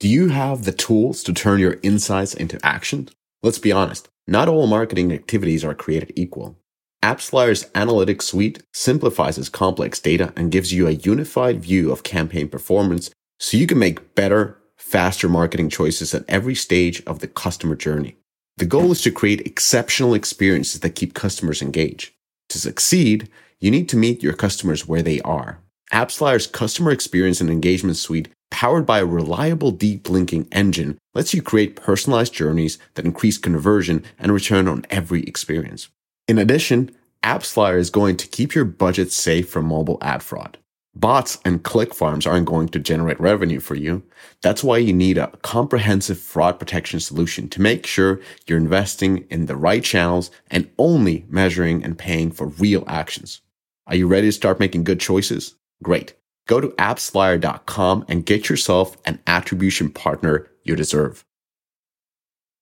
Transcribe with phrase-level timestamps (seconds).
[0.00, 3.08] Do you have the tools to turn your insights into action?
[3.42, 6.56] Let's be honest, not all marketing activities are created equal.
[7.02, 13.10] AppsFlyer's analytics suite simplifies complex data and gives you a unified view of campaign performance
[13.40, 18.16] so you can make better, faster marketing choices at every stage of the customer journey.
[18.56, 22.12] The goal is to create exceptional experiences that keep customers engaged.
[22.50, 23.28] To succeed,
[23.58, 25.58] you need to meet your customers where they are.
[25.92, 31.42] AppsFlyer's customer experience and engagement suite, powered by a reliable deep linking engine, lets you
[31.42, 35.88] create personalized journeys that increase conversion and return on every experience.
[36.26, 36.90] In addition,
[37.22, 40.58] AppsFlyer is going to keep your budget safe from mobile ad fraud.
[40.94, 44.02] Bots and click farms aren't going to generate revenue for you.
[44.42, 49.46] That's why you need a comprehensive fraud protection solution to make sure you're investing in
[49.46, 53.40] the right channels and only measuring and paying for real actions.
[53.86, 55.54] Are you ready to start making good choices?
[55.82, 56.14] Great.
[56.48, 61.24] Go to appsflyer.com and get yourself an attribution partner you deserve.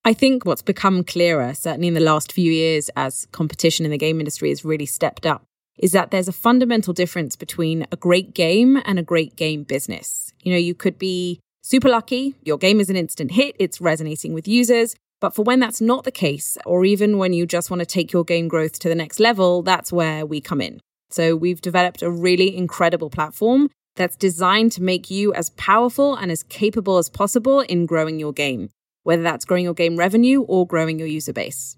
[0.05, 3.99] I think what's become clearer, certainly in the last few years, as competition in the
[3.99, 5.45] game industry has really stepped up,
[5.79, 10.33] is that there's a fundamental difference between a great game and a great game business.
[10.43, 14.33] You know, you could be super lucky, your game is an instant hit, it's resonating
[14.33, 14.95] with users.
[15.21, 18.13] But for when that's not the case, or even when you just want to take
[18.13, 20.81] your game growth to the next level, that's where we come in.
[21.11, 26.31] So we've developed a really incredible platform that's designed to make you as powerful and
[26.31, 28.69] as capable as possible in growing your game
[29.07, 31.77] whether that's growing your game revenue or growing your user base.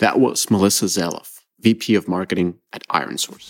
[0.00, 3.48] That was Melissa Zaloff, VP of Marketing at IronSource.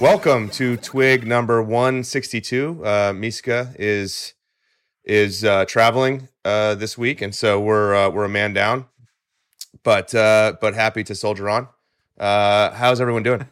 [0.00, 2.82] Welcome to Twig number 162.
[2.82, 4.32] Uh, Mishka is
[5.04, 8.86] is uh, traveling uh, this week, and so we're uh, we're a man down,
[9.82, 11.68] but uh, but happy to soldier on.
[12.18, 13.46] Uh, how's everyone doing?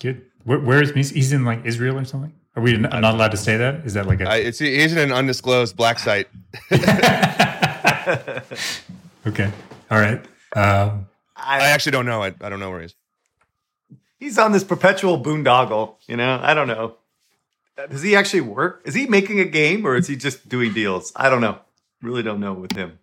[0.00, 0.24] Good.
[0.44, 1.14] Where, where is he?
[1.14, 2.32] He's in like Israel or something.
[2.56, 3.86] Are we not allowed to say that?
[3.86, 4.28] Is that like a?
[4.28, 6.28] I, it's he's in an undisclosed black site.
[9.26, 9.52] okay.
[9.90, 10.20] All right.
[10.56, 12.22] Um, I, I actually don't know.
[12.22, 12.94] I, I don't know where he is.
[14.18, 15.94] He's on this perpetual boondoggle.
[16.06, 16.96] You know, I don't know.
[17.88, 18.82] Does he actually work?
[18.84, 21.12] Is he making a game or is he just doing deals?
[21.16, 21.58] I don't know.
[22.02, 22.98] Really don't know with him.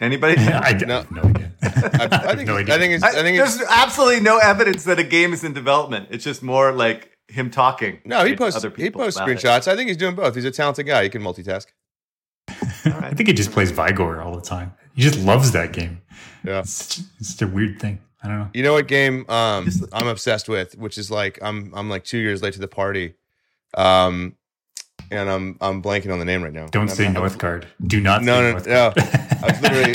[0.00, 0.36] Anybody?
[0.38, 1.52] I, no, no idea.
[1.62, 2.74] I, I, think, no idea.
[2.74, 3.04] I think it's.
[3.04, 6.08] I think it's, there's absolutely no evidence that a game is in development.
[6.10, 7.98] It's just more like him talking.
[8.04, 8.64] No, he posts.
[8.76, 9.66] He posts screenshots.
[9.66, 9.68] It.
[9.68, 10.34] I think he's doing both.
[10.34, 11.02] He's a talented guy.
[11.04, 11.66] He can multitask.
[12.48, 13.04] Right.
[13.04, 14.72] I think he just plays Vigor all the time.
[14.94, 16.00] He just loves that game.
[16.44, 18.00] Yeah, it's, it's just a weird thing.
[18.22, 18.50] I don't know.
[18.52, 22.18] You know what game um, I'm obsessed with, which is like I'm I'm like two
[22.18, 23.14] years late to the party.
[23.74, 24.36] Um,
[25.10, 26.66] and I'm I'm blanking on the name right now.
[26.66, 27.64] Don't say Northgard.
[27.86, 28.22] Do not.
[28.22, 28.92] No, no, no.
[28.96, 29.94] I was literally,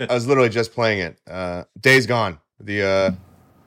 [0.00, 1.18] I was literally just playing it.
[1.28, 2.38] Uh, Days Gone.
[2.60, 3.10] The uh,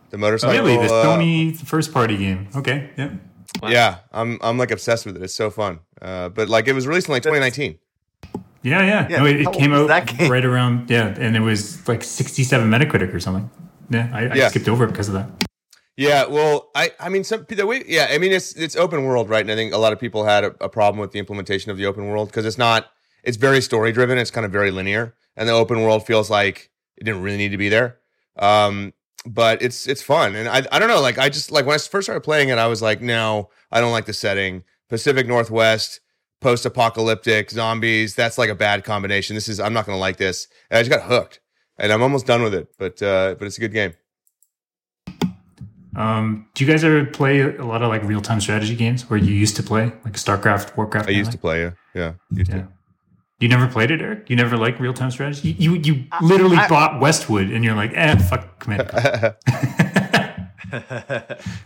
[0.10, 0.60] the motorcycle.
[0.60, 2.48] Oh, really, the uh, Sony first party game.
[2.56, 3.14] Okay, yeah.
[3.62, 3.70] Wow.
[3.70, 5.24] Yeah, I'm I'm like obsessed with it.
[5.24, 5.80] It's so fun.
[6.02, 7.80] Uh, but like it was released in like 2019.
[8.62, 9.08] Yeah, yeah.
[9.10, 9.90] yeah no, it, it came out
[10.30, 13.50] right around yeah, and it was like 67 Metacritic or something.
[13.94, 14.48] Yeah, I, I yeah.
[14.50, 15.30] skipped over it because of that.
[15.96, 19.30] Yeah, well, I I mean some the way yeah, I mean it's it's open world,
[19.30, 19.42] right?
[19.42, 21.78] And I think a lot of people had a, a problem with the implementation of
[21.78, 22.88] the open world because it's not
[23.24, 26.72] it's very story driven, it's kind of very linear, and the open world feels like
[26.98, 28.00] it didn't really need to be there.
[28.38, 28.94] Um,
[29.26, 31.78] but it's it's fun, and I I don't know, like I just like when I
[31.78, 34.64] first started playing it, I was like, no, I don't like the setting.
[34.90, 36.02] Pacific Northwest,
[36.42, 38.16] post apocalyptic zombies.
[38.16, 39.36] That's like a bad combination.
[39.36, 40.48] This is I'm not gonna like this.
[40.72, 41.40] And I just got hooked,
[41.78, 42.70] and I'm almost done with it.
[42.78, 43.94] But uh, but it's a good game.
[45.96, 49.20] Um, do you guys ever play a lot of like real time strategy games where
[49.20, 51.08] you used to play like StarCraft, Warcraft?
[51.08, 52.62] I used to play, yeah, yeah, used yeah.
[52.62, 52.68] To.
[53.40, 54.30] You never played it, Eric?
[54.30, 55.52] You never liked real time strategy?
[55.52, 58.90] You you, you literally I, bought Westwood, and you're like, eh, fuck Commander.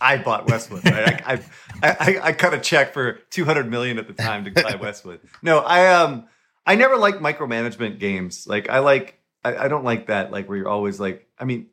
[0.01, 0.83] I bought Westwood.
[0.85, 1.21] Right?
[1.25, 1.33] I,
[1.81, 4.75] I, I, I cut a check for two hundred million at the time to buy
[4.81, 5.21] Westwood.
[5.41, 6.27] No, I um
[6.65, 8.45] I never liked micromanagement games.
[8.47, 10.31] Like I like I, I don't like that.
[10.31, 11.67] Like where you're always like I mean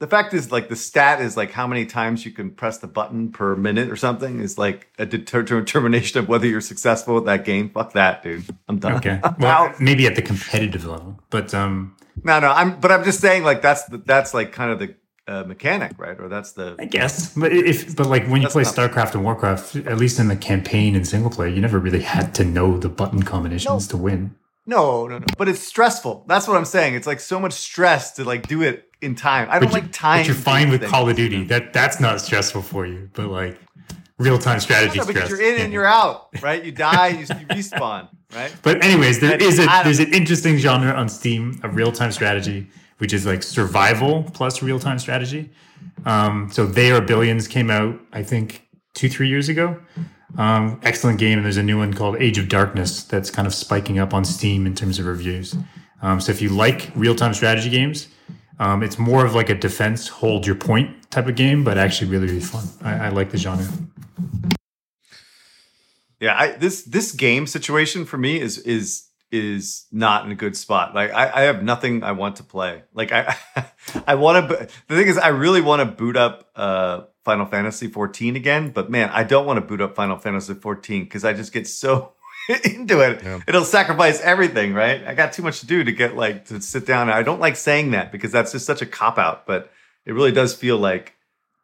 [0.00, 2.86] the fact is like the stat is like how many times you can press the
[2.86, 7.26] button per minute or something is like a deter- determination of whether you're successful with
[7.26, 7.68] that game.
[7.68, 8.44] Fuck that, dude.
[8.68, 8.94] I'm done.
[8.94, 9.20] Okay.
[9.38, 11.96] Well, maybe at the competitive level, but um.
[12.24, 12.50] No, no.
[12.50, 14.94] I'm, but I'm just saying like that's the, that's like kind of the
[15.28, 16.18] uh, mechanic, right?
[16.18, 16.76] Or that's the.
[16.78, 20.28] I guess, but if but like when you play StarCraft and Warcraft, at least in
[20.28, 23.96] the campaign and single player, you never really had to know the button combinations no.
[23.96, 24.34] to win.
[24.66, 25.26] No, no, no.
[25.38, 26.24] But it's stressful.
[26.28, 26.94] That's what I'm saying.
[26.94, 29.48] It's like so much stress to like do it in time.
[29.50, 30.20] I don't like time.
[30.20, 30.84] But you're fine with.
[30.84, 31.44] Call of Duty.
[31.44, 33.10] That that's not stressful for you.
[33.14, 33.58] But like
[34.18, 36.62] real time strategy no, because you're in and you're out, right?
[36.62, 38.54] You die, you, you respawn, right?
[38.62, 42.68] But anyways, there is a there's an interesting genre on Steam of real time strategy
[43.00, 45.50] which is like survival plus real time strategy.
[46.04, 49.80] Um, so They Are Billions came out, I think, two, three years ago.
[50.38, 51.38] Um, excellent game.
[51.38, 54.24] And there's a new one called Age of Darkness that's kind of spiking up on
[54.24, 55.54] Steam in terms of reviews.
[56.02, 58.08] Um, so if you like real time strategy games,
[58.58, 62.10] um, it's more of like a defense, hold your point type of game, but actually
[62.10, 62.64] really, really fun.
[62.82, 63.66] I, I like the genre.
[66.20, 70.56] Yeah, I, this this game situation for me is is is not in a good
[70.56, 70.94] spot.
[70.94, 72.82] Like I, I have nothing I want to play.
[72.92, 73.34] Like I
[74.06, 74.68] I want to.
[74.88, 78.90] The thing is, I really want to boot up uh, Final Fantasy 14 again, but
[78.90, 82.14] man, I don't want to boot up Final Fantasy 14 because I just get so
[82.64, 83.22] into it.
[83.22, 83.40] Yeah.
[83.46, 85.06] It'll sacrifice everything, right?
[85.06, 87.10] I got too much to do to get like to sit down.
[87.10, 89.70] I don't like saying that because that's just such a cop out, but
[90.06, 91.14] it really does feel like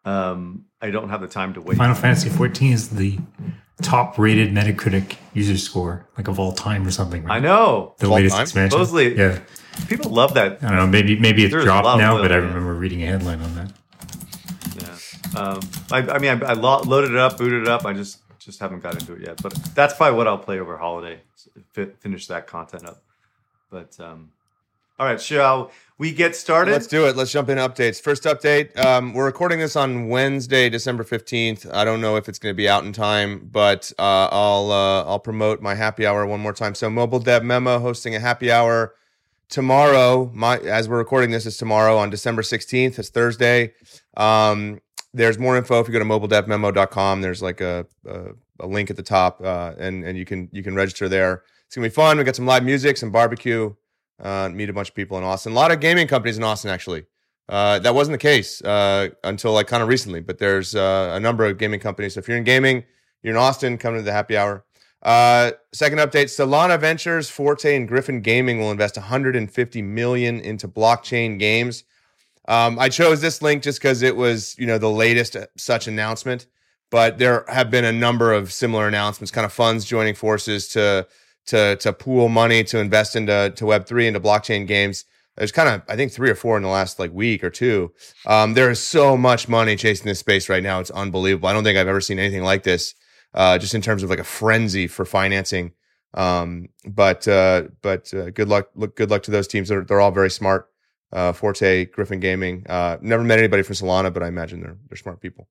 [0.05, 1.79] um, I don't have the time to wait.
[1.79, 3.19] Final Fantasy 14 is the
[3.83, 7.25] top rated Metacritic user score, like of all time or something.
[7.25, 7.37] Right?
[7.37, 8.43] I know the latest time?
[8.43, 8.71] expansion.
[8.73, 9.41] Supposedly, yeah,
[9.89, 10.63] people love that.
[10.63, 10.87] I don't know.
[10.87, 13.73] Maybe maybe it's There's dropped now, but I remember reading a headline on that.
[15.37, 15.61] Um,
[15.91, 17.85] I, I, mean, I, I, loaded it up, booted it up.
[17.85, 20.79] I just just haven't got into it yet, but that's probably what I'll play over
[20.79, 21.21] holiday.
[21.73, 23.03] Finish that content up.
[23.71, 24.31] But um,
[24.99, 26.71] all right, shall we get started?
[26.71, 27.17] Let's do it.
[27.17, 28.01] Let's jump in updates.
[28.01, 31.71] First update um, we're recording this on Wednesday, December 15th.
[31.75, 35.05] I don't know if it's going to be out in time, but uh, I'll, uh,
[35.05, 36.75] I'll promote my happy hour one more time.
[36.75, 38.95] So, Mobile Dev Memo hosting a happy hour
[39.51, 40.31] tomorrow.
[40.33, 42.99] My, as we're recording this, is tomorrow on December 16th.
[42.99, 43.75] It's Thursday.
[44.17, 44.81] Um,
[45.17, 47.21] there's more info if you go to mobiledevmemo.com.
[47.21, 48.27] There's like a, a,
[48.61, 51.43] a link at the top, uh, and, and you can you can register there.
[51.67, 52.19] It's gonna be fun.
[52.19, 53.75] We got some live music, some barbecue
[54.21, 55.53] uh, meet a bunch of people in Austin.
[55.53, 57.05] A lot of gaming companies in Austin, actually.
[57.49, 61.21] Uh, that wasn't the case uh, until like kind of recently, but there's uh, a
[61.21, 62.15] number of gaming companies.
[62.15, 62.85] So if you're in gaming,
[63.23, 64.65] you're in Austin, come to the happy hour.
[65.03, 71.39] Uh, second update: Solana Ventures, Forte, and Griffin Gaming will invest 150 million into blockchain
[71.39, 71.85] games.
[72.49, 76.47] Um, I chose this link just because it was, you know, the latest such announcement.
[76.91, 81.07] But there have been a number of similar announcements, kind of funds joining forces to
[81.47, 85.05] to to pool money to invest into to Web three into blockchain games.
[85.37, 87.93] There's kind of I think three or four in the last like week or two.
[88.25, 90.79] Um, there is so much money chasing this space right now.
[90.79, 91.49] It's unbelievable.
[91.49, 92.95] I don't think I've ever seen anything like this.
[93.35, 95.73] Uh, just in terms of like a frenzy for financing.
[96.15, 98.71] Um, but uh, but uh, good luck.
[98.75, 99.69] Look, good luck to those teams.
[99.69, 100.71] They're they're all very smart.
[101.13, 102.67] Uh, Forte, Griffin Gaming.
[102.69, 105.49] Uh, never met anybody from Solana, but I imagine they're they're smart people.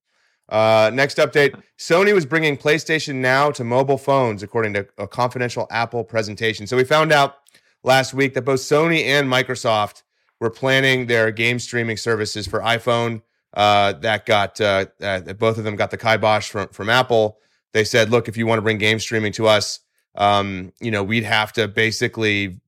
[0.50, 5.68] Uh, next update Sony was bringing PlayStation Now to mobile phones, according to a confidential
[5.72, 6.68] Apple presentation.
[6.68, 7.38] So we found out
[7.84, 10.04] last week that both Sony and Microsoft
[10.40, 13.22] were planning their game streaming services for iPhone.
[13.54, 17.40] Uh, that got uh, uh, both of them got the kibosh from from Apple.
[17.72, 19.80] They said, "Look, if you want to bring game streaming to us,
[20.16, 22.60] um, you know, we'd have to basically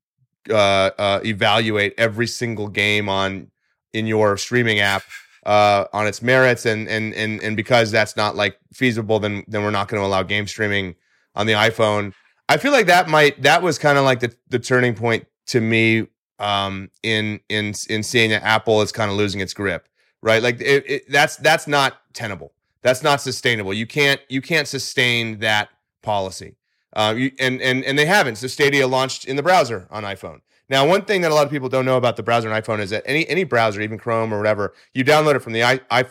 [0.50, 3.52] uh, uh, evaluate every single game on
[3.94, 5.04] in your streaming app
[5.46, 9.64] uh, on its merits, and and and and because that's not like feasible, then then
[9.64, 10.96] we're not going to allow game streaming
[11.36, 12.14] on the iPhone.
[12.50, 15.62] I feel like that might that was kind of like the the turning point to
[15.62, 16.08] me
[16.40, 19.88] um, in in in seeing that Apple is kind of losing its grip,
[20.22, 20.42] right?
[20.42, 22.54] Like it, it, that's that's not tenable.
[22.82, 23.74] That's not sustainable.
[23.74, 25.70] You can't you can't sustain that
[26.02, 26.56] policy.
[26.94, 28.38] Uh, and and and they haven't.
[28.38, 30.42] So Stadia launched in the browser on iPhone.
[30.69, 32.80] Now, one thing that a lot of people don't know about the browser on iPhone
[32.80, 35.80] is that any any browser, even Chrome or whatever, you download it from the i,
[35.89, 36.06] I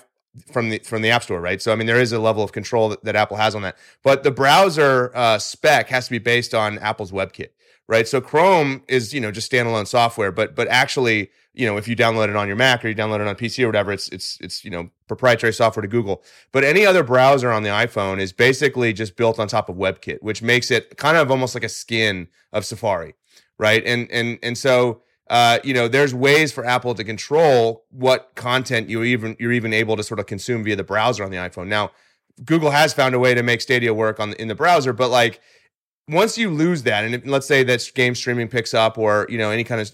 [0.52, 1.60] from the from the App Store, right?
[1.60, 3.76] So I mean, there is a level of control that, that Apple has on that.
[4.02, 7.48] But the browser uh, spec has to be based on Apple's WebKit,
[7.88, 8.06] right?
[8.08, 11.96] So Chrome is you know just standalone software, but but actually you know if you
[11.96, 14.38] download it on your Mac or you download it on PC or whatever, it's it's
[14.40, 16.22] it's you know proprietary software to Google.
[16.52, 20.18] But any other browser on the iPhone is basically just built on top of WebKit,
[20.20, 23.14] which makes it kind of almost like a skin of Safari
[23.58, 23.82] right?
[23.84, 28.88] And and and so uh, you know, there's ways for Apple to control what content
[28.88, 31.66] you even you're even able to sort of consume via the browser on the iPhone.
[31.66, 31.90] Now,
[32.44, 35.40] Google has found a way to make Stadia work on in the browser, but like
[36.08, 39.38] once you lose that, and if, let's say that game streaming picks up, or you
[39.38, 39.90] know any kind of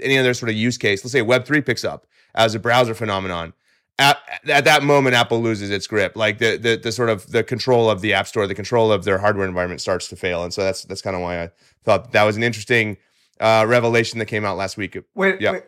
[0.00, 2.94] any other sort of use case, let's say Web three picks up as a browser
[2.94, 3.52] phenomenon.
[3.98, 6.16] At, at that moment, Apple loses its grip.
[6.16, 9.04] Like the, the the sort of the control of the App Store, the control of
[9.04, 11.50] their hardware environment starts to fail, and so that's that's kind of why I
[11.82, 12.98] thought that was an interesting
[13.40, 14.98] uh, revelation that came out last week.
[15.14, 15.52] Wait, yeah.
[15.52, 15.62] wait,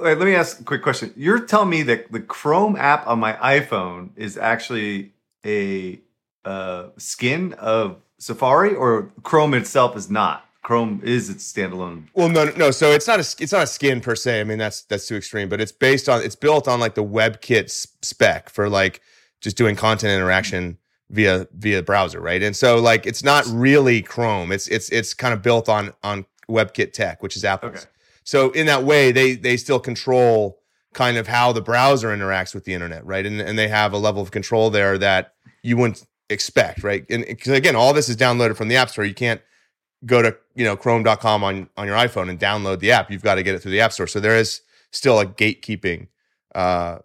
[0.00, 1.12] wait, let me ask a quick question.
[1.16, 5.12] You're telling me that the Chrome app on my iPhone is actually
[5.44, 6.00] a
[6.44, 10.44] uh, skin of Safari, or Chrome itself is not?
[10.62, 12.08] Chrome is its standalone.
[12.14, 12.72] Well, no, no.
[12.72, 14.40] So it's not a it's not a skin per se.
[14.40, 15.48] I mean, that's that's too extreme.
[15.48, 17.70] But it's based on it's built on like the WebKit
[18.04, 19.00] spec for like
[19.40, 22.42] just doing content interaction via via browser, right?
[22.42, 24.50] And so like it's not really Chrome.
[24.50, 27.76] It's it's it's kind of built on on WebKit Tech, which is Apple's.
[27.76, 27.86] Okay.
[28.24, 30.58] So in that way, they they still control
[30.94, 33.24] kind of how the browser interacts with the internet, right?
[33.24, 37.04] And and they have a level of control there that you wouldn't expect, right?
[37.10, 39.04] And because again, all this is downloaded from the App Store.
[39.04, 39.40] You can't
[40.04, 43.10] go to you know chrome.com on on your iphone and download the app.
[43.10, 44.06] You've got to get it through the app store.
[44.06, 46.08] So there is still a gatekeeping
[46.54, 46.98] uh,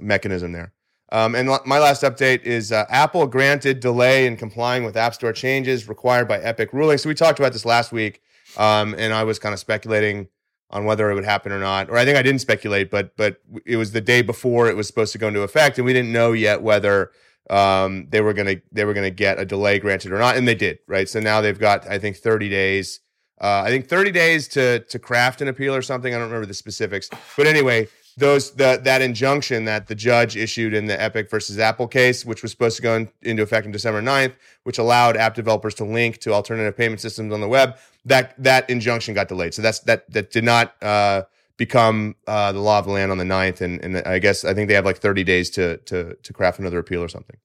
[0.00, 0.72] mechanism there.
[1.10, 5.32] Um, and my last update is uh, apple granted delay in complying with app store
[5.32, 6.96] changes required by epic ruling.
[6.96, 8.22] So we talked about this last week
[8.56, 10.28] um, and i was kind of speculating
[10.70, 11.90] on whether it would happen or not.
[11.90, 14.86] Or i think i didn't speculate but but it was the day before it was
[14.86, 17.10] supposed to go into effect and we didn't know yet whether
[17.52, 20.54] um, they were gonna they were gonna get a delay granted or not, and they
[20.54, 21.08] did, right?
[21.08, 23.00] So now they've got I think 30 days.
[23.40, 26.14] Uh, I think 30 days to to craft an appeal or something.
[26.14, 30.72] I don't remember the specifics, but anyway, those the, that injunction that the judge issued
[30.72, 33.72] in the Epic versus Apple case, which was supposed to go in, into effect on
[33.72, 37.76] December 9th, which allowed app developers to link to alternative payment systems on the web,
[38.04, 39.52] that that injunction got delayed.
[39.52, 41.22] So that's that that did not uh,
[41.64, 43.60] become uh, the law of the land on the 9th.
[43.60, 46.58] And, and I guess I think they have like 30 days to to to craft
[46.58, 47.36] another appeal or something.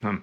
[0.00, 0.16] Hmm.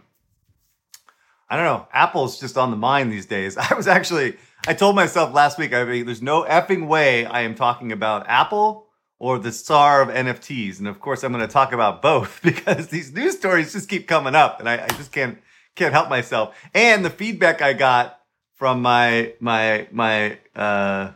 [1.52, 1.88] I don't know.
[1.94, 3.58] Apple's just on the mind these days.
[3.70, 7.42] I was actually, I told myself last week, I mean, there's no effing way I
[7.42, 8.88] am talking about Apple
[9.20, 10.80] or the star of NFTs.
[10.80, 14.08] And of course, I'm going to talk about both because these news stories just keep
[14.08, 15.38] coming up and I, I just can't,
[15.76, 16.56] can't help myself.
[16.74, 18.20] And the feedback I got
[18.56, 21.12] from my, my, my, uh,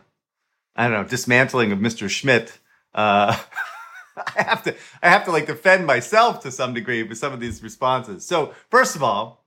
[0.78, 2.08] I don't know, dismantling of Mr.
[2.08, 2.56] Schmidt.
[2.94, 3.36] Uh,
[4.16, 7.40] I have to, I have to like defend myself to some degree with some of
[7.40, 8.24] these responses.
[8.24, 9.44] So first of all,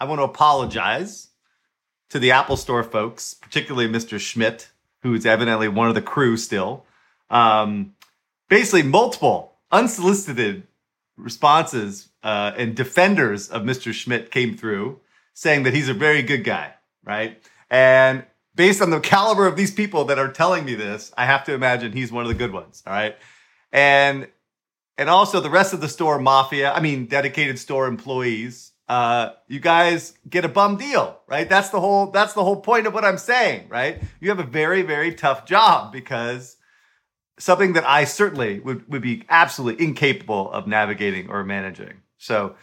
[0.00, 1.30] I want to apologize
[2.10, 4.20] to the Apple Store folks, particularly Mr.
[4.20, 4.70] Schmidt,
[5.02, 6.84] who is evidently one of the crew still.
[7.28, 7.94] Um,
[8.48, 10.62] basically, multiple unsolicited
[11.16, 13.92] responses uh, and defenders of Mr.
[13.92, 15.00] Schmidt came through
[15.34, 17.42] saying that he's a very good guy, right?
[17.68, 18.24] And
[18.58, 21.54] based on the caliber of these people that are telling me this, I have to
[21.54, 22.82] imagine he's one of the good ones.
[22.86, 23.16] All right.
[23.72, 24.28] And
[24.98, 29.60] and also the rest of the store mafia, I mean dedicated store employees, uh, you
[29.60, 31.48] guys get a bum deal, right?
[31.48, 34.02] That's the whole that's the whole point of what I'm saying, right?
[34.20, 36.56] You have a very, very tough job because
[37.38, 42.02] something that I certainly would, would be absolutely incapable of navigating or managing.
[42.16, 42.56] So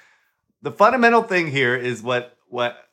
[0.61, 2.84] the fundamental thing here is what what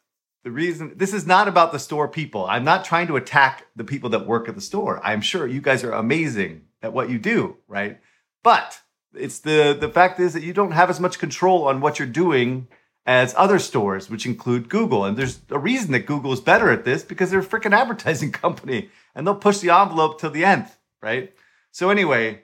[0.45, 2.47] the reason this is not about the store people.
[2.47, 5.01] I'm not trying to attack the people that work at the store.
[5.05, 8.01] I'm sure you guys are amazing at what you do, right?
[8.43, 8.81] But
[9.15, 12.09] it's the the fact is that you don't have as much control on what you're
[12.09, 12.69] doing
[13.05, 15.05] as other stores, which include Google.
[15.05, 18.33] And there's a reason that Google is better at this because they're a freaking advertising
[18.45, 20.67] company and they'll push the envelope till the end,
[21.01, 21.33] right?
[21.71, 22.43] So anyway,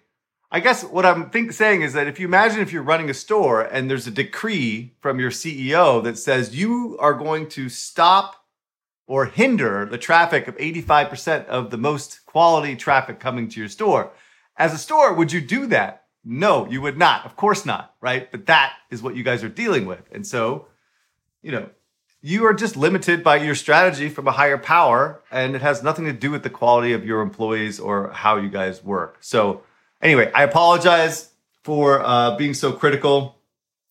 [0.50, 3.14] I guess what I'm think saying is that if you imagine if you're running a
[3.14, 8.44] store and there's a decree from your CEO that says you are going to stop
[9.06, 14.10] or hinder the traffic of 85% of the most quality traffic coming to your store.
[14.56, 16.04] As a store, would you do that?
[16.24, 17.26] No, you would not.
[17.26, 18.30] Of course not, right?
[18.30, 20.02] But that is what you guys are dealing with.
[20.12, 20.66] And so,
[21.42, 21.68] you know,
[22.22, 26.06] you are just limited by your strategy from a higher power and it has nothing
[26.06, 29.18] to do with the quality of your employees or how you guys work.
[29.20, 29.62] So,
[30.00, 31.30] Anyway, I apologize
[31.64, 33.36] for uh, being so critical.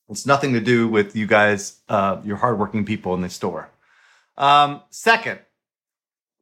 [0.09, 3.69] It's nothing to do with you guys, uh, your hardworking people in the store.
[4.37, 5.39] Um, second,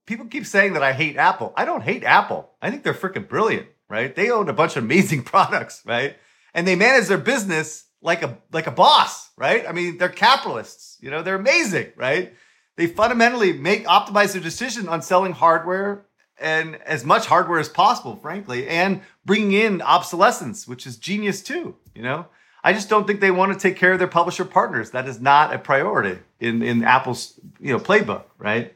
[0.06, 1.54] people keep saying that I hate Apple.
[1.58, 2.52] I don't hate Apple.
[2.62, 4.16] I think they're freaking brilliant, right?
[4.16, 6.16] They own a bunch of amazing products, right?
[6.54, 9.68] And they manage their business like a like a boss, right?
[9.68, 10.98] I mean, they're capitalists.
[11.02, 12.34] You know, they're amazing, right?
[12.78, 16.06] They fundamentally make optimize their decision on selling hardware
[16.39, 21.75] and as much hardware as possible, frankly, and bringing in obsolescence, which is genius too.
[21.94, 22.27] You know,
[22.63, 24.92] I just don't think they want to take care of their publisher partners.
[24.92, 28.75] That is not a priority in in Apple's you know playbook, right?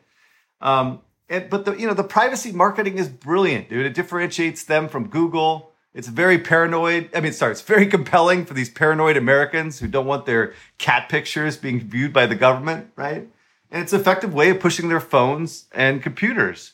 [0.61, 3.85] Um, and, but the you know the privacy marketing is brilliant, dude.
[3.85, 5.71] It differentiates them from Google.
[5.93, 7.09] It's very paranoid.
[7.15, 11.09] I mean, sorry, it's very compelling for these paranoid Americans who don't want their cat
[11.09, 13.27] pictures being viewed by the government, right?
[13.71, 16.73] And it's an effective way of pushing their phones and computers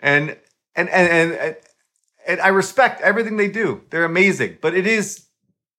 [0.00, 0.36] and
[0.74, 1.56] and and and,
[2.26, 3.82] and I respect everything they do.
[3.90, 5.26] They're amazing, but it is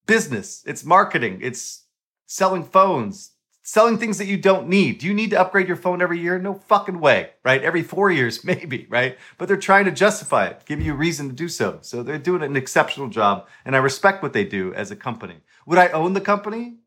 [0.06, 0.62] business.
[0.66, 1.38] It's marketing.
[1.42, 1.84] It's
[2.26, 4.98] selling phones, selling things that you don't need.
[4.98, 6.38] Do you need to upgrade your phone every year?
[6.38, 7.62] No fucking way, right?
[7.62, 9.16] Every four years, maybe, right?
[9.38, 11.78] But they're trying to justify it, give you a reason to do so.
[11.82, 15.36] So they're doing an exceptional job, and I respect what they do as a company.
[15.66, 16.78] Would I own the company?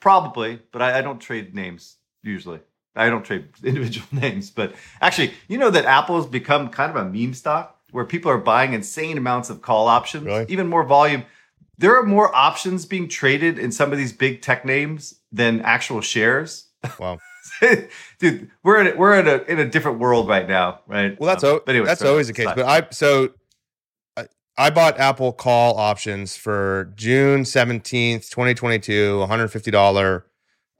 [0.00, 2.60] Probably, but I, I don't trade names usually.
[3.06, 6.96] I don't trade individual names, but actually, you know that Apple has become kind of
[6.96, 10.46] a meme stock where people are buying insane amounts of call options, Really?
[10.48, 11.24] even more volume.
[11.78, 16.00] There are more options being traded in some of these big tech names than actual
[16.02, 16.66] shares.
[16.98, 17.18] Wow.
[18.18, 21.18] dude, we're in a, we're in a in a different world right now, right?
[21.18, 22.46] Well, that's Um, o- but anyway, that's always the case.
[22.54, 23.30] But I so
[24.16, 24.26] I,
[24.58, 30.26] I bought Apple call options for June seventeenth, twenty twenty two, one hundred fifty dollar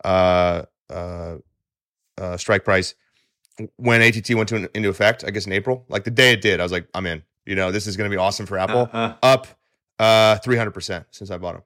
[0.05, 1.37] uh, uh,
[2.21, 2.95] uh, strike price
[3.77, 5.25] when ATT went to, into effect.
[5.27, 7.23] I guess in April, like the day it did, I was like, I'm in.
[7.47, 8.89] You know, this is going to be awesome for Apple.
[8.93, 9.47] Uh, Up
[9.99, 11.65] uh, three hundred percent since I bought them.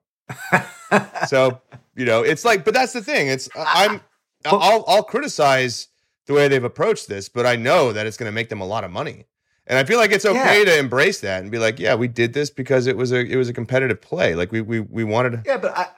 [0.90, 1.06] uh.
[1.26, 1.60] So
[1.96, 3.28] you know, it's like, but that's the thing.
[3.28, 4.00] It's I'm
[4.44, 5.88] I'll I'll criticize
[6.26, 8.66] the way they've approached this, but I know that it's going to make them a
[8.66, 9.26] lot of money,
[9.66, 12.32] and I feel like it's okay to embrace that and be like, yeah, we did
[12.32, 14.34] this because it was a it was a competitive play.
[14.34, 15.42] Like we we we wanted.
[15.44, 15.88] Yeah, but I,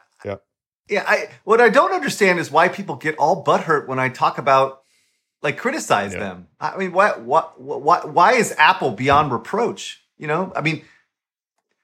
[0.88, 1.04] Yeah.
[1.06, 4.82] I what I don't understand is why people get all butthurt when I talk about
[5.42, 6.20] like criticize Yeah.
[6.20, 6.48] them.
[6.60, 10.02] I mean, what what what why is Apple beyond reproach?
[10.18, 10.82] You know, I mean,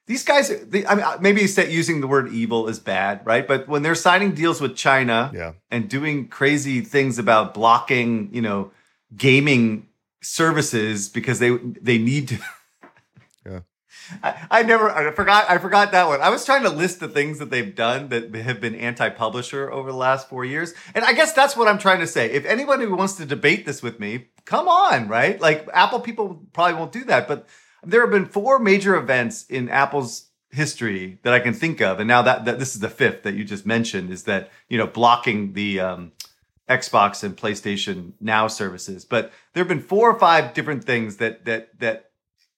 [0.06, 0.48] these guys.
[0.66, 3.46] They, I mean, maybe you said using the word evil is bad, right?
[3.46, 8.40] But when they're signing deals with China Yeah, and doing crazy things about blocking, you
[8.42, 8.70] know,
[9.16, 9.88] gaming
[10.22, 12.38] services because they they need to.
[13.44, 13.60] Yeah.
[14.22, 16.20] I, I never I forgot I forgot that one.
[16.20, 19.90] I was trying to list the things that they've done that have been anti-publisher over
[19.90, 22.30] the last four years, and I guess that's what I'm trying to say.
[22.30, 25.40] If anybody wants to debate this with me, come on, right?
[25.40, 27.46] Like Apple people probably won't do that, but
[27.84, 32.08] there have been four major events in Apple's history that I can think of, and
[32.08, 34.86] now that, that this is the fifth that you just mentioned is that you know
[34.86, 36.12] blocking the um,
[36.68, 39.04] Xbox and PlayStation Now services.
[39.04, 42.11] But there have been four or five different things that that that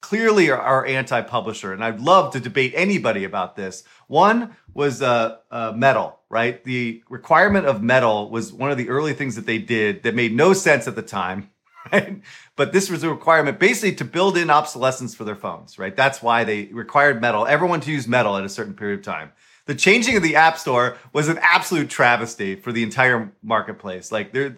[0.05, 3.85] clearly are, are anti-publisher, and I'd love to debate anybody about this.
[4.07, 6.63] One was uh, uh, metal, right?
[6.63, 10.35] The requirement of metal was one of the early things that they did that made
[10.35, 11.51] no sense at the time.
[11.93, 12.23] Right?
[12.57, 15.95] But this was a requirement basically to build in obsolescence for their phones, right?
[15.95, 19.33] That's why they required metal, everyone to use metal at a certain period of time.
[19.67, 24.11] The changing of the App Store was an absolute travesty for the entire marketplace.
[24.11, 24.57] Like there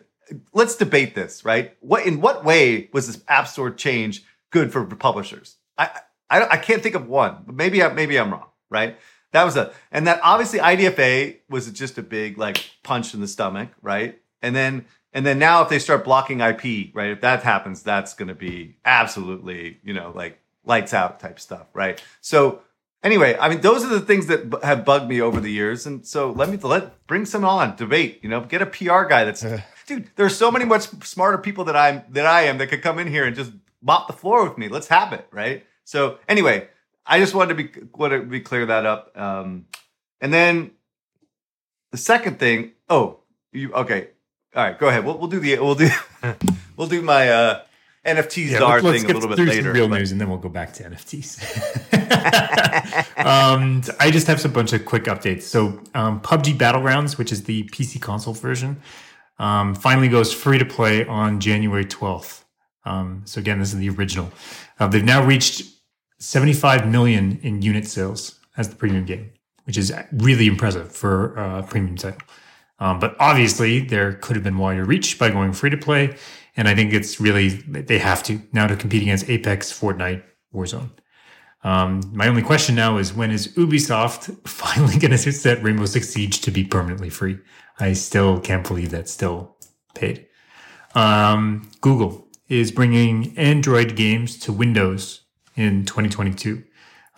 [0.52, 1.76] let's debate this, right?
[1.80, 4.24] What in what way was this App Store change
[4.56, 5.56] good for publishers?
[5.76, 5.90] I
[6.30, 8.98] I, I can't think of one, but maybe I, maybe I'm wrong, right?
[9.32, 13.28] That was a and that obviously IDFA was just a big like punch in the
[13.28, 14.18] stomach, right?
[14.40, 17.10] And then and then now if they start blocking IP, right?
[17.10, 21.66] If that happens, that's going to be absolutely, you know, like lights out type stuff,
[21.74, 22.02] right?
[22.20, 22.60] So
[23.02, 25.86] anyway, I mean, those are the things that bu- have bugged me over the years,
[25.86, 28.20] and so let me let bring some on debate.
[28.22, 29.44] You know, get a PR guy that's
[29.86, 30.10] dude.
[30.16, 33.06] There's so many much smarter people that I'm that I am that could come in
[33.06, 34.68] here and just mop the floor with me.
[34.68, 35.64] Let's have it, right?
[35.84, 36.68] So anyway,
[37.06, 39.16] I just wanted to be wanted to be clear that up.
[39.18, 39.66] Um,
[40.20, 40.72] and then
[41.92, 43.20] the second thing, oh,
[43.52, 44.08] you okay?
[44.54, 45.04] All right, go ahead.
[45.04, 45.88] We'll, we'll do the we'll do
[46.76, 47.60] we'll do my uh,
[48.06, 49.72] NFT Yeah, let's thing a little bit later.
[49.72, 51.42] real but- news, and then we'll go back to NFTs.
[53.26, 55.42] um, I just have a bunch of quick updates.
[55.42, 58.80] So, um, PUBG Battlegrounds, which is the PC console version,
[59.38, 62.44] um, finally goes free to play on January 12th.
[62.86, 64.32] Um, so again, this is the original.
[64.78, 65.62] Uh, they've now reached
[66.18, 69.30] 75 million in unit sales as the premium game,
[69.64, 72.20] which is really impressive for uh, a premium title.
[72.78, 76.16] Um, but obviously, there could have been wider reach by going free to play.
[76.56, 80.22] And I think it's really, they have to now to compete against Apex, Fortnite,
[80.54, 80.90] Warzone.
[81.64, 86.08] Um, my only question now is when is Ubisoft finally going to set Rainbow Six
[86.08, 87.38] Siege to be permanently free?
[87.78, 89.56] I still can't believe that's still
[89.94, 90.26] paid.
[90.94, 95.22] Um, Google is bringing Android games to Windows
[95.56, 96.62] in 2022.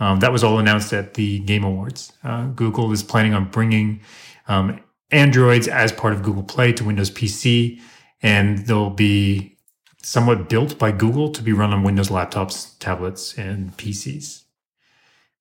[0.00, 2.12] Um, that was all announced at the Game Awards.
[2.22, 4.00] Uh, Google is planning on bringing
[4.46, 7.80] um, Androids as part of Google Play to Windows PC,
[8.22, 9.56] and they'll be
[10.02, 14.44] somewhat built by Google to be run on Windows laptops, tablets, and PCs.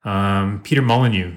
[0.03, 1.35] Um, Peter Molyneux,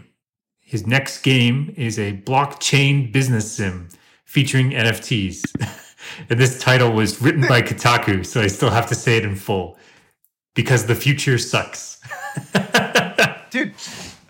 [0.61, 3.89] his next game is a blockchain business sim
[4.25, 5.43] featuring NFTs.
[6.29, 9.37] and this title was written by Kotaku, so I still have to say it in
[9.37, 9.79] full
[10.55, 12.01] because the future sucks.
[13.51, 13.75] dude.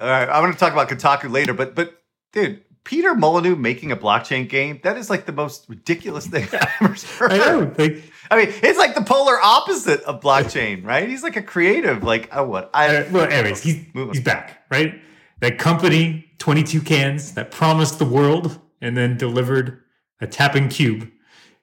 [0.01, 3.93] All right, I'm going to talk about Kotaku later, but but dude, Peter Molyneux making
[3.93, 7.33] a blockchain game that is like the most ridiculous thing I've ever heard.
[7.33, 11.09] I know, like I mean, it's like the polar opposite of blockchain, right?
[11.09, 12.71] He's like a creative, like oh what?
[12.73, 15.01] I Uh, well, anyways, he's he's back, right?
[15.41, 19.83] That company, Twenty Two Cans, that promised the world and then delivered
[20.21, 21.11] a tapping cube,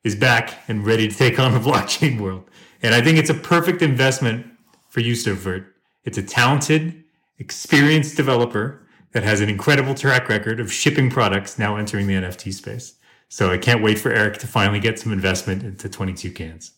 [0.08, 2.50] is back and ready to take on the blockchain world.
[2.82, 4.48] And I think it's a perfect investment
[4.90, 5.68] for you, Seufert.
[6.06, 7.04] It's a talented,
[7.38, 12.54] experienced developer that has an incredible track record of shipping products now entering the NFT
[12.54, 12.96] space.
[13.30, 16.72] So I can't wait for Eric to finally get some investment into 22 Cans.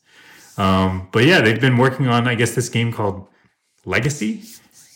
[0.58, 3.28] Um, but yeah, they've been working on, I guess, this game called
[3.86, 4.44] Legacy,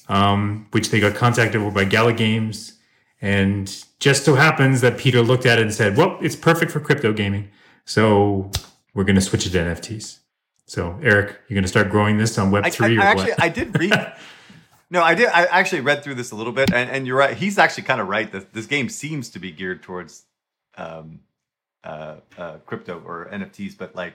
[0.10, 2.74] um, which they got contacted over by Gala Games.
[3.22, 6.80] And just so happens that Peter looked at it and said, well, it's perfect for
[6.80, 7.50] crypto gaming.
[7.86, 8.52] So
[8.94, 10.20] we're going to switch it to NFTs.
[10.66, 13.44] So Eric, you're going to start growing this on Web three I, or actually, what?
[13.44, 14.14] I did read.
[14.90, 15.28] no, I did.
[15.28, 17.36] I actually read through this a little bit, and, and you're right.
[17.36, 20.24] He's actually kind of right that this game seems to be geared towards
[20.78, 21.20] um,
[21.84, 24.14] uh, uh, crypto or NFTs, but like,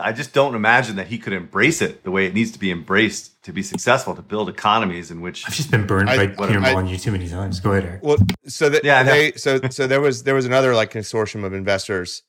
[0.00, 2.70] I just don't imagine that he could embrace it the way it needs to be
[2.70, 5.44] embraced to be successful to build economies in which.
[5.48, 7.58] I've just been burned I- by Peter I- Molyneux too many times.
[7.58, 8.02] Go ahead, Eric.
[8.04, 11.52] Well, so that Yeah, they so so there was there was another like consortium of
[11.52, 12.22] investors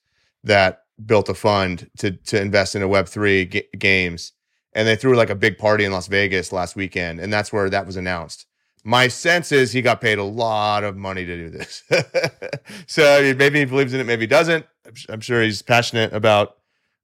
[0.43, 4.33] that built a fund to to invest in a Web three ga- games,
[4.73, 7.69] and they threw like a big party in Las Vegas last weekend, and that's where
[7.69, 8.45] that was announced.
[8.83, 11.83] My sense is he got paid a lot of money to do this.
[12.87, 14.65] so maybe he believes in it, maybe he doesn't.
[14.85, 16.57] I'm, I'm sure he's passionate about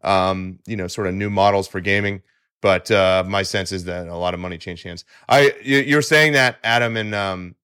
[0.03, 2.21] um, you know sort of new models for gaming.
[2.61, 5.05] But uh, my sense is that a lot of money changed hands.
[5.29, 7.55] I you, you're saying that Adam and um,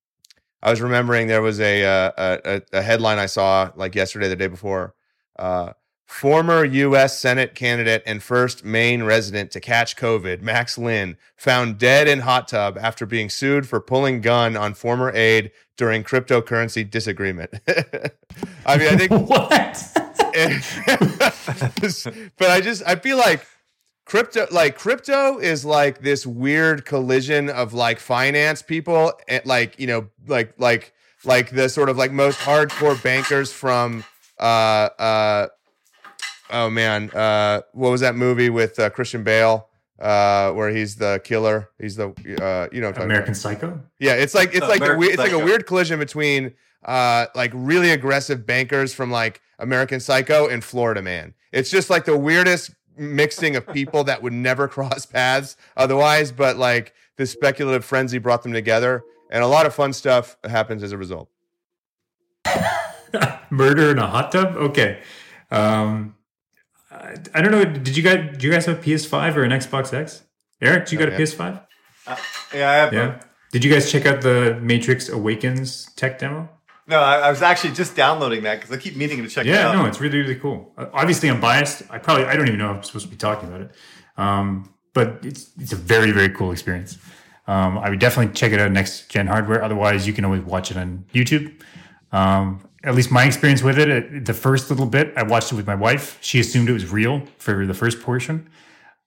[0.62, 4.36] I was remembering there was a, uh, a- a headline I saw like yesterday, the
[4.36, 4.94] day before.
[5.38, 5.74] Uh,
[6.06, 7.20] former U.S.
[7.20, 12.48] Senate candidate and first Maine resident to catch COVID, Max Linn, found dead in hot
[12.48, 17.50] tub after being sued for pulling gun on former aide during cryptocurrency disagreement.
[18.66, 20.04] I mean, I think what?
[22.38, 23.46] but I just I feel like
[24.06, 29.88] crypto like crypto is like this weird collision of like finance people and like you
[29.88, 30.94] know like like
[31.24, 34.04] like the sort of like most hardcore bankers from
[34.40, 35.48] uh uh
[36.52, 39.68] oh man uh what was that movie with uh, Christian Bale
[40.00, 43.38] uh where he's the killer he's the uh you know what I'm talking American about.
[43.38, 43.82] Psycho.
[44.00, 47.28] Yeah, it's like it's like a American weird, it's like a weird collision between uh
[47.36, 51.34] like really aggressive bankers from like American Psycho and Florida Man.
[51.52, 56.58] It's just like the weirdest mixing of people that would never cross paths otherwise, but
[56.58, 60.92] like the speculative frenzy brought them together, and a lot of fun stuff happens as
[60.92, 61.30] a result.
[63.50, 64.56] Murder in a hot tub.
[64.56, 65.02] Okay.
[65.52, 66.16] Um,
[66.92, 67.66] I, I don't know.
[67.66, 68.38] Did you guys?
[68.38, 70.24] Do you guys have a PS5 or an Xbox X?
[70.62, 71.18] Eric, do you got a.
[71.18, 71.62] PS5?
[72.54, 72.94] Yeah, I have.
[72.94, 73.20] Yeah.
[73.52, 76.50] Did you guys check out the Matrix Awakens tech demo?
[76.88, 79.56] No, I, I was actually just downloading that because I keep meaning to check it
[79.56, 79.74] out.
[79.74, 80.74] Yeah, no, it's really really cool.
[80.78, 81.84] Uh, obviously, I'm biased.
[81.90, 83.72] I probably I don't even know if I'm supposed to be talking about it,
[84.18, 86.98] um, but it's it's a very very cool experience.
[87.48, 89.64] Um, I would definitely check it out next gen hardware.
[89.64, 91.62] Otherwise, you can always watch it on YouTube.
[92.12, 95.56] Um, at least my experience with it, it, the first little bit, I watched it
[95.56, 96.18] with my wife.
[96.22, 98.50] She assumed it was real for the first portion,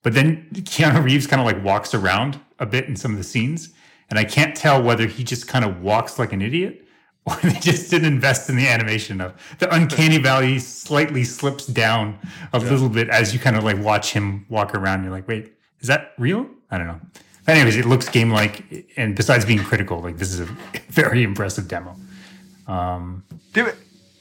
[0.02, 3.24] but then Keanu Reeves kind of like walks around a bit in some of the
[3.24, 3.70] scenes,
[4.08, 6.86] and I can't tell whether he just kind of walks like an idiot
[7.26, 12.18] or they just didn't invest in the animation of the uncanny valley slightly slips down
[12.52, 15.02] a little bit as you kind of like watch him walk around.
[15.02, 16.48] You're like wait is that real?
[16.70, 17.00] I don't know.
[17.44, 20.44] But anyways it looks game like and besides being critical like this is a
[20.88, 21.96] very impressive demo.
[22.68, 23.24] Um
[23.56, 23.74] Did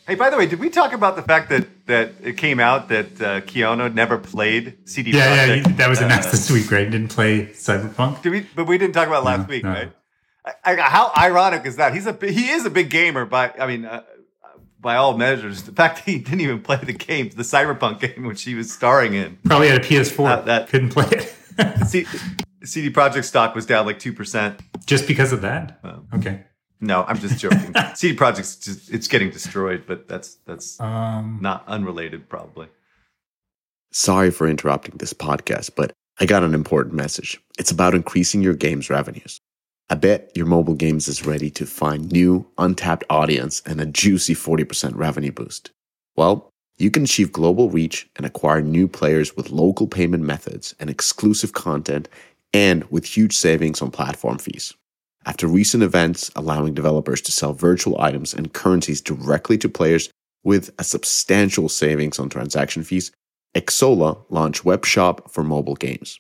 [0.08, 2.90] hey, by the way, did we talk about the fact that that it came out
[2.90, 5.78] that uh, Keanu never played CD yeah yeah Projekt?
[5.78, 8.40] that was announced Uh, this week right didn't play cyberpunk Did we?
[8.56, 9.70] But we didn't talk about last No, week, no.
[9.72, 9.92] right?
[10.46, 11.94] I, I, how ironic is that?
[11.94, 14.04] He's a he is a big gamer, but I mean, uh,
[14.80, 18.26] by all measures, the fact that he didn't even play the game, the Cyberpunk game,
[18.26, 22.06] which he was starring in, probably had a ps4 Uh, that- couldn't play it C,
[22.64, 24.60] CD Projekt stock was down like two percent.
[24.86, 26.44] just because of that Um, okay
[26.86, 27.74] No, I'm just joking.
[27.96, 32.68] CD Projekt's just it's getting destroyed, but that's that's um not unrelated, probably.
[33.92, 37.42] Sorry for interrupting this podcast, but I got an important message.
[37.58, 39.40] It's about increasing your game's revenues.
[39.90, 44.34] I bet your mobile games is ready to find new, untapped audience and a juicy
[44.34, 45.72] 40% revenue boost.
[46.16, 50.90] Well, you can achieve global reach and acquire new players with local payment methods and
[50.90, 52.10] exclusive content
[52.54, 54.74] and with huge savings on platform fees.
[55.28, 60.10] After recent events allowing developers to sell virtual items and currencies directly to players
[60.44, 63.12] with a substantial savings on transaction fees,
[63.56, 66.20] Xsolla launched Web Shop for mobile games.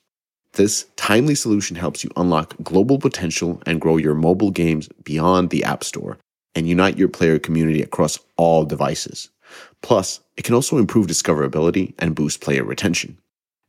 [0.54, 5.63] This timely solution helps you unlock global potential and grow your mobile games beyond the
[5.63, 6.18] App Store
[6.56, 9.30] and unite your player community across all devices.
[9.84, 13.20] Plus, it can also improve discoverability and boost player retention.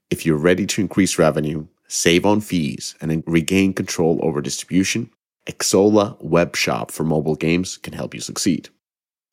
[0.09, 5.11] If you're ready to increase revenue, save on fees, and regain control over distribution,
[5.47, 8.69] Xsolla Web Shop for mobile games can help you succeed.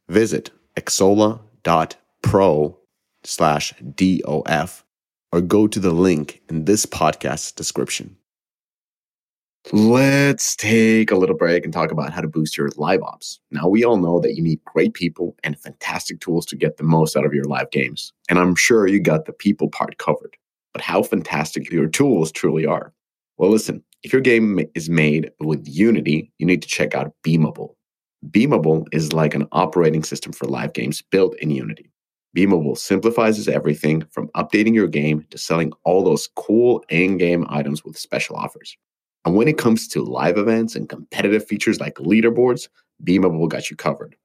[0.10, 2.78] Visit xsolla.pro
[3.24, 4.86] slash DOF
[5.32, 8.18] or go to the link in this podcast description.
[9.72, 13.40] Let's take a little break and talk about how to boost your live ops.
[13.50, 16.84] Now, we all know that you need great people and fantastic tools to get the
[16.84, 18.12] most out of your live games.
[18.30, 20.36] And I'm sure you got the people part covered.
[20.74, 22.94] But how fantastic your tools truly are.
[23.38, 27.76] Well, listen, if your game is made with Unity, you need to check out Beamable.
[28.30, 31.90] Beamable is like an operating system for live games built in Unity.
[32.36, 37.84] Beamable simplifies everything from updating your game to selling all those cool in game items
[37.84, 38.76] with special offers.
[39.26, 42.68] And when it comes to live events and competitive features like leaderboards,
[43.04, 44.16] Beamable got you covered.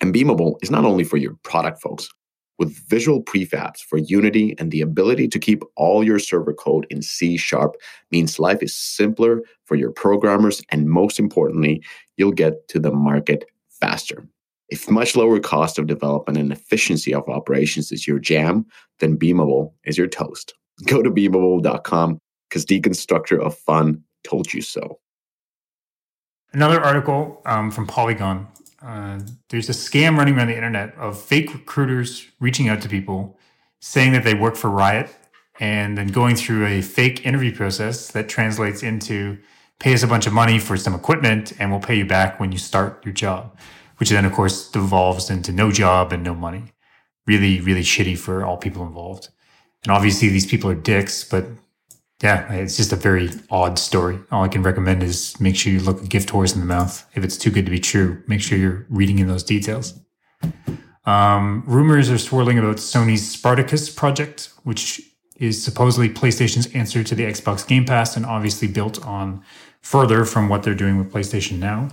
[0.00, 2.08] And Beamable is not only for your product folks.
[2.58, 7.02] With visual prefabs for Unity and the ability to keep all your server code in
[7.02, 7.76] C sharp
[8.10, 11.82] means life is simpler for your programmers and most importantly,
[12.16, 14.26] you'll get to the market faster.
[14.68, 18.66] If much lower cost of development and efficiency of operations is your jam,
[18.98, 20.54] then Beamable is your toast.
[20.86, 24.98] Go to beamable.com because Deconstructor of Fun told you so.
[26.52, 28.46] Another article um, from Polygon.
[28.86, 29.18] Uh,
[29.48, 33.36] there's a scam running around the internet of fake recruiters reaching out to people
[33.80, 35.10] saying that they work for Riot
[35.58, 39.38] and then going through a fake interview process that translates into
[39.80, 42.52] pay us a bunch of money for some equipment and we'll pay you back when
[42.52, 43.58] you start your job,
[43.96, 46.72] which then, of course, devolves into no job and no money.
[47.26, 49.30] Really, really shitty for all people involved.
[49.82, 51.46] And obviously, these people are dicks, but
[52.22, 54.18] yeah, it's just a very odd story.
[54.30, 57.06] All I can recommend is make sure you look a gift horse in the mouth.
[57.14, 59.98] If it's too good to be true, make sure you're reading in those details.
[61.04, 65.00] Um, rumors are swirling about Sony's Spartacus project, which
[65.36, 69.42] is supposedly PlayStation's answer to the Xbox Game Pass and obviously built on
[69.82, 71.88] further from what they're doing with PlayStation Now.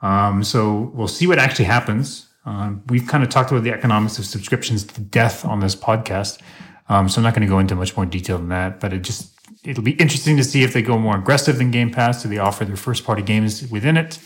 [0.00, 2.28] Um, so we'll see what actually happens.
[2.44, 6.40] Um, we've kind of talked about the economics of subscriptions to death on this podcast.
[6.88, 9.02] Um, so I'm not going to go into much more detail than that, but it
[9.02, 9.35] just
[9.66, 12.22] it'll be interesting to see if they go more aggressive than Game Pass.
[12.22, 14.18] Do they offer their first party games within it?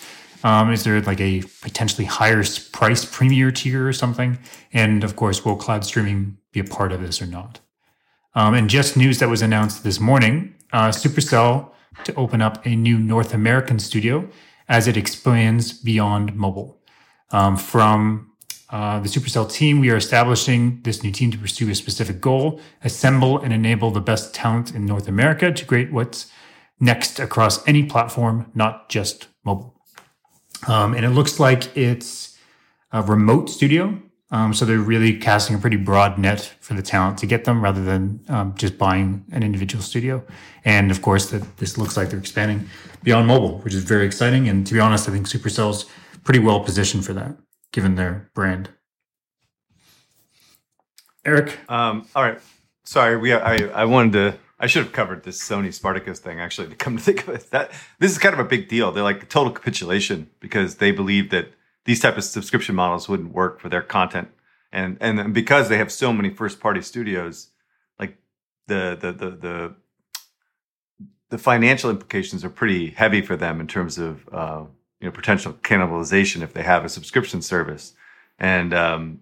[0.44, 4.38] Um, is there like a potentially higher price premier tier or something?
[4.72, 7.60] And of course, will cloud streaming be a part of this or not?
[8.34, 11.72] Um, and just news that was announced this morning uh, Supercell
[12.04, 14.28] to open up a new North American studio
[14.68, 16.78] as it expands beyond mobile.
[17.32, 18.29] Um, from
[18.70, 22.60] uh, the Supercell team, we are establishing this new team to pursue a specific goal,
[22.84, 26.30] assemble and enable the best talent in North America to create what's
[26.78, 29.74] next across any platform, not just mobile.
[30.68, 32.38] Um, and it looks like it's
[32.92, 34.00] a remote studio.
[34.32, 37.64] Um, so they're really casting a pretty broad net for the talent to get them
[37.64, 40.24] rather than um, just buying an individual studio.
[40.64, 42.68] And of course, that this looks like they're expanding
[43.02, 44.48] beyond mobile, which is very exciting.
[44.48, 45.86] And to be honest, I think Supercell's
[46.22, 47.36] pretty well positioned for that
[47.72, 48.70] given their brand.
[51.24, 52.40] Eric, um, all right.
[52.84, 54.38] Sorry, we I I wanted to.
[54.58, 56.40] I should have covered this Sony Spartacus thing.
[56.40, 58.90] Actually, to come to think of it, that this is kind of a big deal.
[58.90, 61.52] They're like total capitulation because they believe that
[61.84, 64.28] these type of subscription models wouldn't work for their content,
[64.72, 67.50] and and because they have so many first party studios,
[67.98, 68.16] like
[68.66, 69.74] the the the the
[71.28, 74.64] the financial implications are pretty heavy for them in terms of uh,
[75.00, 77.94] you know potential cannibalization if they have a subscription service.
[78.38, 79.20] And um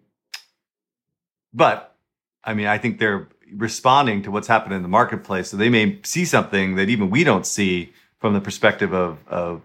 [1.52, 1.96] but
[2.44, 5.50] i mean i think they're responding to what's happening in the marketplace.
[5.50, 9.62] So they may see something that even we don't see from the perspective of of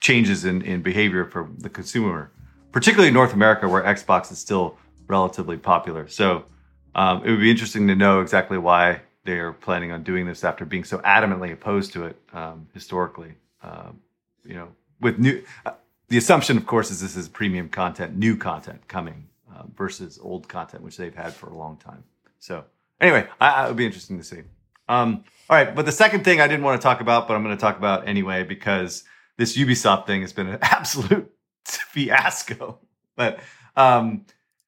[0.00, 2.30] changes in in behavior for the consumer
[2.72, 4.76] particularly in north america where xbox is still
[5.12, 6.08] relatively popular.
[6.08, 6.44] So
[6.94, 10.64] um, it would be interesting to know exactly why they're planning on doing this after
[10.64, 14.00] being so adamantly opposed to it um, historically um,
[14.44, 14.68] you know
[15.02, 15.72] with new uh,
[16.08, 20.48] the assumption of course is this is premium content new content coming uh, versus old
[20.48, 22.02] content which they've had for a long time.
[22.38, 22.64] So
[23.00, 24.42] anyway I, it would be interesting to see.
[24.88, 27.42] Um, all right but the second thing i didn't want to talk about but i'm
[27.42, 29.04] going to talk about anyway because
[29.36, 31.30] this ubisoft thing has been an absolute
[31.64, 32.78] fiasco.
[33.16, 33.40] But
[33.76, 34.24] um,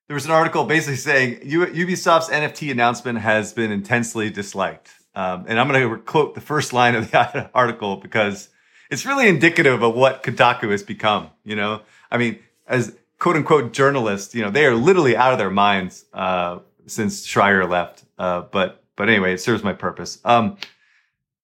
[0.06, 4.90] there was an article basically saying ubisoft's nft announcement has been intensely disliked.
[5.16, 8.48] Um, and i'm going to quote the first line of the article because
[8.94, 11.30] it's really indicative of what Kotaku has become.
[11.42, 15.38] You know, I mean, as quote unquote journalists, you know, they are literally out of
[15.38, 18.04] their minds uh, since Schreier left.
[18.16, 20.20] Uh, but but anyway, it serves my purpose.
[20.24, 20.56] Um,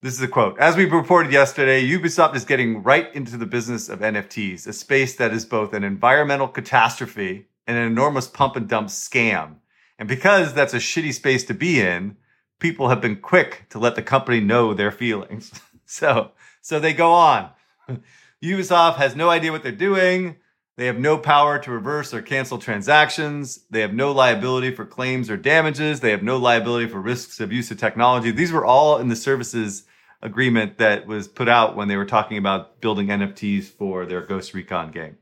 [0.00, 0.58] this is a quote.
[0.60, 5.16] As we reported yesterday, Ubisoft is getting right into the business of NFTs, a space
[5.16, 9.56] that is both an environmental catastrophe and an enormous pump and dump scam.
[9.98, 12.16] And because that's a shitty space to be in,
[12.60, 15.50] people have been quick to let the company know their feelings.
[15.84, 17.50] so so they go on.
[18.42, 20.36] Ubisoft has no idea what they're doing.
[20.76, 23.60] They have no power to reverse or cancel transactions.
[23.70, 26.00] They have no liability for claims or damages.
[26.00, 28.30] They have no liability for risks of use of technology.
[28.30, 29.84] These were all in the services
[30.22, 34.54] agreement that was put out when they were talking about building NFTs for their Ghost
[34.54, 35.18] Recon game.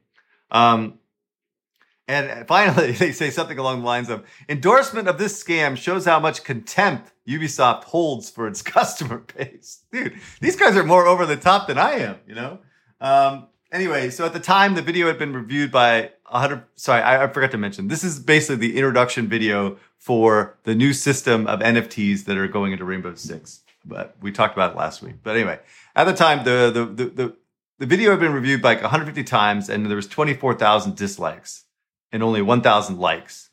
[0.50, 1.00] Um,
[2.08, 6.18] and finally, they say something along the lines of endorsement of this scam shows how
[6.18, 9.82] much contempt Ubisoft holds for its customer base.
[9.92, 12.58] Dude, these guys are more over the top than I am, you know?
[13.00, 16.64] Um, anyway, so at the time, the video had been reviewed by 100.
[16.74, 17.88] Sorry, I, I forgot to mention.
[17.88, 22.72] This is basically the introduction video for the new system of NFTs that are going
[22.72, 23.60] into Rainbow Six.
[23.84, 25.16] But we talked about it last week.
[25.22, 25.60] But anyway,
[25.94, 27.36] at the time, the the the the,
[27.78, 31.64] the video had been reviewed like 150 times, and there was 24,000 dislikes
[32.12, 33.50] and only 1,000 likes.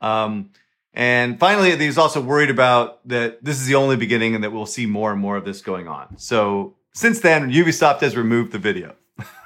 [0.00, 0.50] Um,
[0.92, 4.52] and finally, he was also worried about that this is the only beginning and that
[4.52, 6.16] we'll see more and more of this going on.
[6.16, 8.94] So since then, Ubisoft has removed the video,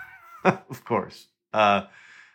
[0.45, 1.27] of course.
[1.53, 1.83] Uh,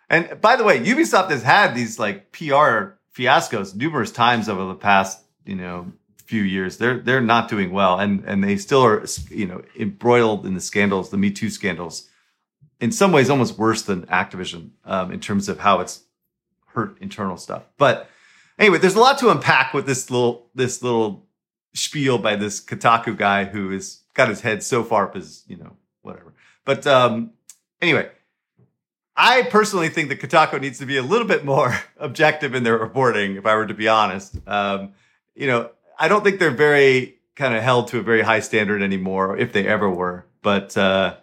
[0.09, 4.75] and by the way, Ubisoft has had these like PR fiascos numerous times over the
[4.75, 5.93] past, you know,
[6.25, 6.77] few years.
[6.77, 10.61] They're they're not doing well, and and they still are, you know, embroiled in the
[10.61, 12.09] scandals, the Me Too scandals.
[12.81, 16.03] In some ways, almost worse than Activision um, in terms of how it's
[16.75, 17.63] hurt internal stuff.
[17.77, 18.09] But
[18.59, 21.25] anyway, there's a lot to unpack with this little this little
[21.73, 25.57] spiel by this Kotaku guy who has got his head so far up as you
[25.57, 26.33] know whatever.
[26.63, 27.31] But um,
[27.81, 28.09] anyway,
[29.15, 32.77] I personally think that Kotaku needs to be a little bit more objective in their
[32.77, 33.35] reporting.
[33.35, 34.93] If I were to be honest, um,
[35.35, 38.81] you know, I don't think they're very kind of held to a very high standard
[38.81, 40.25] anymore, if they ever were.
[40.41, 41.17] But uh,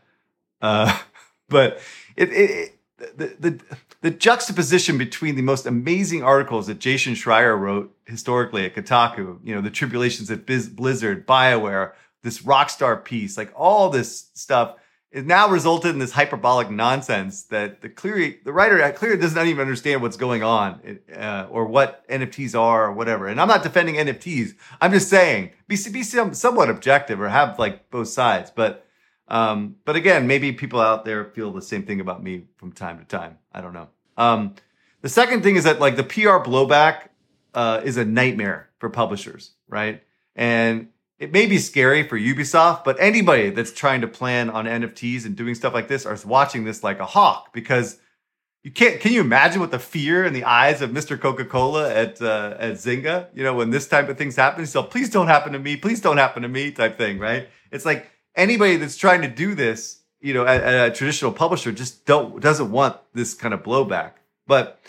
[0.60, 0.98] uh,
[1.48, 1.80] but
[2.16, 2.71] it, it
[3.16, 3.60] the, the
[4.00, 9.54] the juxtaposition between the most amazing articles that Jason Schreier wrote historically at Kotaku, you
[9.54, 14.76] know, the tribulations at Biz- Blizzard, BioWare, this Rockstar piece, like all this stuff,
[15.12, 19.46] is now resulted in this hyperbolic nonsense that the clearly the writer clearly does not
[19.46, 23.28] even understand what's going on uh, or what NFTs are or whatever.
[23.28, 24.54] And I'm not defending NFTs.
[24.80, 28.50] I'm just saying be be some, somewhat objective or have like both sides.
[28.50, 28.86] But
[29.28, 32.98] um, but again, maybe people out there feel the same thing about me from time
[32.98, 33.38] to time.
[33.52, 33.88] I don't know.
[34.16, 34.54] Um,
[35.00, 37.08] the second thing is that like the PR blowback
[37.54, 40.02] uh, is a nightmare for publishers, right?
[40.36, 45.24] And it may be scary for Ubisoft, but anybody that's trying to plan on NFTs
[45.24, 47.98] and doing stuff like this are watching this like a hawk because
[48.62, 49.00] you can't.
[49.00, 51.20] Can you imagine what the fear in the eyes of Mr.
[51.20, 53.26] Coca Cola at uh, at Zynga?
[53.34, 56.00] You know, when this type of things happen, so please don't happen to me, please
[56.00, 57.48] don't happen to me, type thing, right?
[57.72, 62.06] It's like anybody that's trying to do this, you know, at a traditional publisher just
[62.06, 64.12] don't doesn't want this kind of blowback.
[64.46, 64.80] But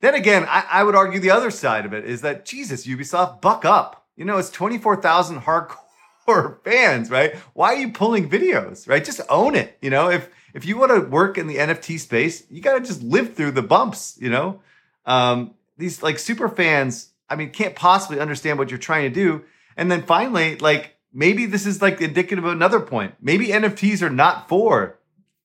[0.00, 3.40] then again, I, I would argue the other side of it is that Jesus, Ubisoft,
[3.40, 4.06] buck up.
[4.16, 7.36] You know, it's twenty four thousand hardcore fans, right?
[7.54, 9.04] Why are you pulling videos, right?
[9.04, 9.76] Just own it.
[9.80, 12.80] You know, if if you want to work in the NFT space, you got to
[12.80, 14.18] just live through the bumps.
[14.20, 14.60] You know,
[15.06, 19.44] um, these like super fans, I mean, can't possibly understand what you're trying to do.
[19.76, 23.14] And then finally, like maybe this is like indicative of another point.
[23.20, 24.98] Maybe NFTs are not for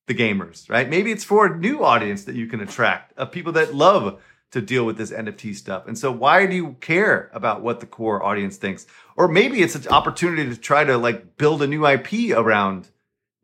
[0.08, 0.90] the gamers, right?
[0.90, 4.20] Maybe it's for a new audience that you can attract of people that love
[4.52, 5.88] to deal with this NFT stuff.
[5.88, 8.88] And so why do you care about what the core audience thinks?
[9.18, 12.88] Or maybe it's an opportunity to try to like build a new IP around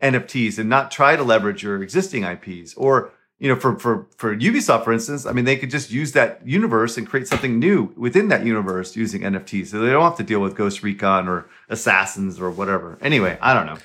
[0.01, 2.73] NFTs and not try to leverage your existing IPs.
[2.75, 6.13] Or, you know, for for for Ubisoft, for instance, I mean, they could just use
[6.13, 9.67] that universe and create something new within that universe using NFTs.
[9.67, 12.97] So they don't have to deal with Ghost Recon or Assassins or whatever.
[13.01, 13.77] Anyway, I don't know.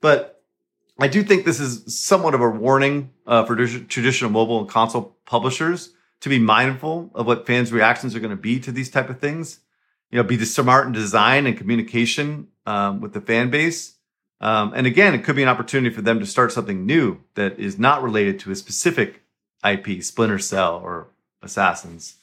[0.00, 0.42] But
[0.98, 5.16] I do think this is somewhat of a warning uh, for traditional mobile and console
[5.26, 9.10] publishers to be mindful of what fans' reactions are going to be to these type
[9.10, 9.60] of things.
[10.10, 13.95] You know, be smart in design and communication um, with the fan base.
[14.40, 17.58] Um, and again, it could be an opportunity for them to start something new that
[17.58, 19.22] is not related to a specific
[19.64, 21.08] IP, Splinter Cell or
[21.42, 22.16] Assassins.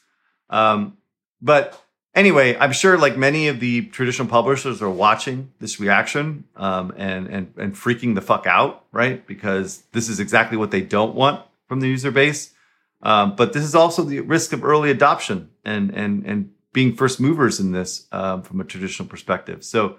[0.49, 0.97] Um,
[1.41, 6.93] but anyway, I'm sure like many of the traditional publishers are watching this reaction um,
[6.97, 9.25] and and and freaking the fuck out, right?
[9.25, 12.53] Because this is exactly what they don't want from the user base.
[13.01, 17.19] Um, but this is also the risk of early adoption and and and being first
[17.19, 19.63] movers in this um, from a traditional perspective.
[19.63, 19.97] So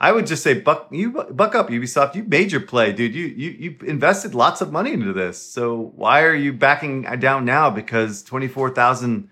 [0.00, 2.14] I would just say buck you buck up Ubisoft.
[2.14, 3.14] You made your play, dude.
[3.14, 5.40] You you you invested lots of money into this.
[5.40, 7.68] So why are you backing down now?
[7.68, 9.28] Because twenty four thousand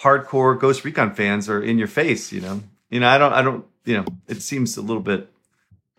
[0.00, 2.32] hardcore Ghost Recon fans are in your face.
[2.32, 2.62] You know.
[2.90, 3.08] You know.
[3.08, 3.32] I don't.
[3.32, 3.64] I don't.
[3.84, 4.06] You know.
[4.26, 5.30] It seems a little bit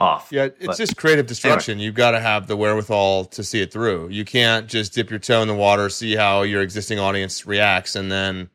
[0.01, 0.29] off.
[0.31, 1.73] Yeah, it's but, just creative destruction.
[1.73, 1.85] Anyway.
[1.85, 4.09] You've got to have the wherewithal to see it through.
[4.09, 7.95] You can't just dip your toe in the water, see how your existing audience reacts,
[7.95, 8.49] and then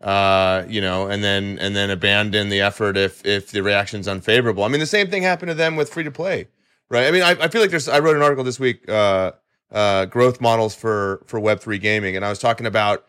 [0.00, 4.64] uh, you know, and then and then abandon the effort if if the reaction's unfavorable.
[4.64, 6.48] I mean, the same thing happened to them with free to play,
[6.88, 7.06] right?
[7.06, 7.88] I mean, I, I feel like there's.
[7.88, 9.32] I wrote an article this week, uh,
[9.70, 13.04] uh, growth models for for Web three gaming, and I was talking about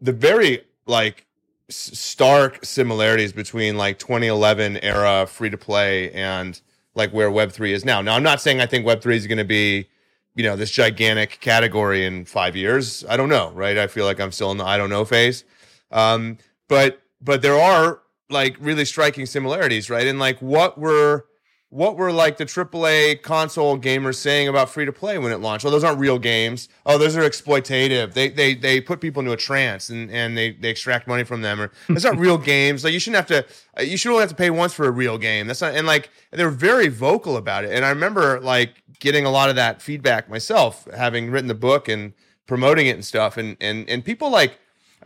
[0.00, 1.26] the very like
[1.70, 6.60] stark similarities between like 2011 era free to play and
[6.94, 8.00] like where Web3 is now.
[8.00, 9.88] Now, I'm not saying I think Web3 is going to be,
[10.34, 13.04] you know, this gigantic category in five years.
[13.08, 13.78] I don't know, right?
[13.78, 15.44] I feel like I'm still in the I don't know phase.
[15.90, 20.06] Um, but but there are like really striking similarities, right?
[20.06, 21.24] And like what were
[21.70, 25.64] what were like the AAA console gamers saying about free to play when it launched?
[25.64, 26.68] Well, those aren't real games.
[26.86, 28.14] Oh, those are exploitative.
[28.14, 31.42] They they they put people into a trance and, and they, they extract money from
[31.42, 31.60] them.
[31.60, 32.84] Or those aren't real games.
[32.84, 33.46] Like you shouldn't have to.
[33.78, 35.46] uh, You should only have to pay once for a real game.
[35.46, 35.74] That's not.
[35.74, 37.72] And like they're very vocal about it.
[37.72, 41.86] And I remember like getting a lot of that feedback myself, having written the book
[41.88, 42.14] and
[42.46, 43.36] promoting it and stuff.
[43.36, 44.58] And and and people like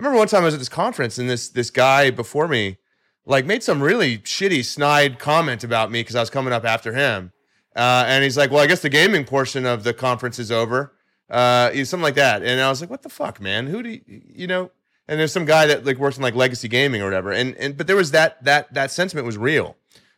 [0.03, 2.78] remember one time I was at this conference and this this guy before me
[3.24, 6.92] like made some really shitty snide comment about me because I was coming up after
[6.92, 7.32] him.
[7.74, 10.92] Uh, and he's like, "Well, I guess the gaming portion of the conference is over."
[11.30, 12.42] Uh, something like that.
[12.42, 13.68] And I was like, "What the fuck, man?
[13.68, 14.70] Who do you, you know?"
[15.09, 17.32] And there's some guy that like works in like legacy gaming or whatever.
[17.32, 19.76] And and but there was that that that sentiment was real.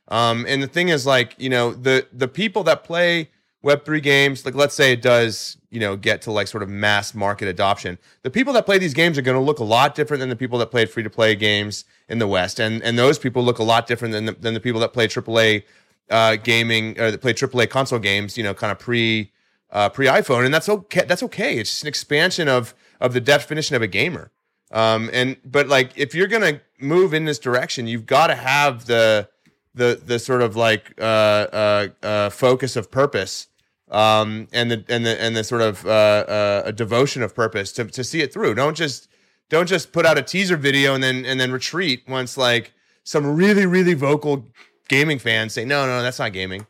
[0.09, 3.31] Um, and the thing is, like, you know, the the people that play
[3.65, 6.69] Web three games, like let's say it does, you know, get to like sort of
[6.69, 7.99] mass market adoption.
[8.23, 10.37] The people that play these games are going to look a lot different than the
[10.37, 13.59] people that played free to play games in the West, and and those people look
[13.59, 15.63] a lot different than the, than the people that play AAA
[16.11, 18.37] uh, gaming or that play AAA console games.
[18.37, 19.33] You know, kind of pre
[19.71, 21.07] uh, pre iPhone, and that's okay.
[21.07, 21.57] That's okay.
[21.57, 24.31] It's just an expansion of of the definition of a gamer.
[24.73, 28.85] Um, and but like if you're gonna move in this direction, you've got to have
[28.85, 29.31] the
[29.75, 33.49] the the sort of like uh, uh, uh, focus of purpose
[33.95, 37.73] um, and the and the and the sort of uh, uh, a devotion of purpose
[37.73, 38.55] to to see it through.
[38.55, 39.09] Don't just
[39.51, 42.73] don't just put out a teaser video and then and then retreat once like
[43.05, 44.47] some really really vocal
[44.89, 46.67] gaming fans say no no that's not gaming.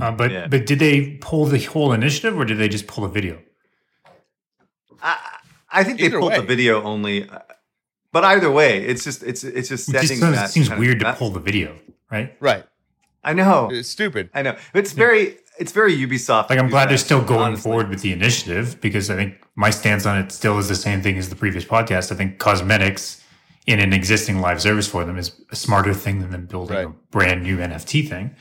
[0.00, 0.46] Uh, but Yeah.
[0.46, 3.38] but did they pull the whole initiative or did they just pull the video?
[5.02, 5.18] I,
[5.70, 6.36] I think they pulled way.
[6.40, 7.38] the video only, uh,
[8.12, 10.50] but either way, it's just it's it's just It setting just that.
[10.50, 11.76] seems, seems weird to that- pull the video,
[12.10, 12.36] right?
[12.40, 12.64] Right,
[13.24, 14.30] I know, it's stupid.
[14.34, 14.56] I know.
[14.74, 16.50] It's very it's very Ubisoft.
[16.50, 17.62] Like I'm glad they're still going honestly.
[17.62, 21.02] forward with the initiative because I think my stance on it still is the same
[21.02, 22.10] thing as the previous podcast.
[22.10, 23.22] I think cosmetics
[23.66, 26.88] in an existing live service for them is a smarter thing than them building a
[27.10, 28.34] brand new NFT thing.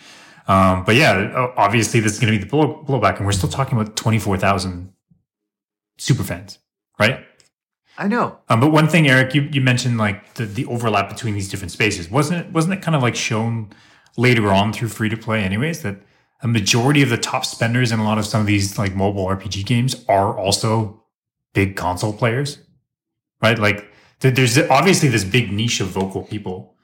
[0.48, 3.50] Um, but yeah, obviously this is going to be the blow, blowback, and we're still
[3.50, 4.94] talking about twenty four thousand
[5.98, 6.58] super fans,
[6.98, 7.26] right?
[7.98, 8.40] I know.
[8.48, 11.72] Um, but one thing, Eric, you, you mentioned like the, the overlap between these different
[11.72, 12.10] spaces.
[12.10, 13.72] Wasn't it wasn't it kind of like shown
[14.16, 15.98] later on through free to play anyways that
[16.42, 19.26] a majority of the top spenders in a lot of some of these like mobile
[19.26, 21.04] RPG games are also
[21.54, 22.60] big console players,
[23.42, 23.60] right?
[23.60, 26.76] Like th- there's obviously this big niche of vocal people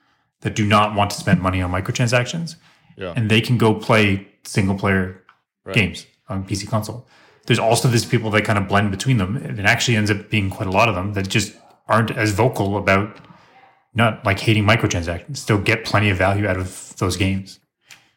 [0.42, 2.56] that do not want to spend money on microtransactions,
[2.98, 3.14] Yeah.
[3.16, 5.22] and they can go play single player
[5.64, 5.74] Right.
[5.76, 7.08] games on PC console.
[7.48, 9.38] There's also this people that kind of blend between them.
[9.38, 11.54] and It actually ends up being quite a lot of them that just
[11.88, 13.18] aren't as vocal about
[13.94, 15.38] not like hating microtransactions.
[15.38, 17.60] Still get plenty of value out of those games.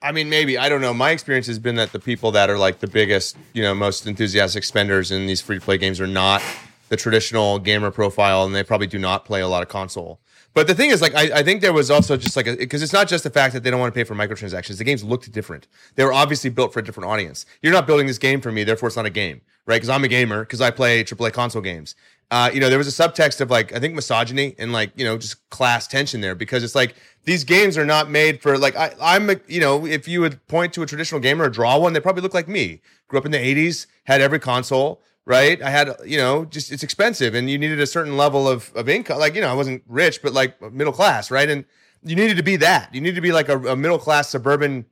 [0.01, 0.94] I mean, maybe I don't know.
[0.94, 4.07] My experience has been that the people that are like the biggest, you know, most
[4.07, 6.40] enthusiastic spenders in these free to play games are not
[6.88, 10.20] the traditional gamer profile, and they probably do not play a lot of console.
[10.55, 12.92] But the thing is, like, I, I think there was also just like because it's
[12.92, 14.78] not just the fact that they don't want to pay for microtransactions.
[14.78, 15.66] The games looked different.
[15.96, 17.44] They were obviously built for a different audience.
[17.61, 19.76] You're not building this game for me, therefore it's not a game, right?
[19.76, 21.96] Because I'm a gamer because I play AAA console games.
[22.31, 25.05] Uh, you know, there was a subtext of like I think misogyny and like you
[25.05, 28.76] know just class tension there because it's like these games are not made for like
[28.76, 31.79] I, I'm a, you know if you would point to a traditional gamer or draw
[31.79, 32.83] one, they probably look like me.
[33.09, 35.62] Grew up in the '80s, had every console, right?
[35.62, 38.91] I had you know just it's expensive and you needed a certain level of of
[38.91, 39.18] income.
[39.18, 41.49] Like you know I wasn't rich, but like middle class, right?
[41.49, 41.64] And
[42.03, 42.95] you needed to be that.
[42.95, 44.87] You needed to be like a, a middle class suburban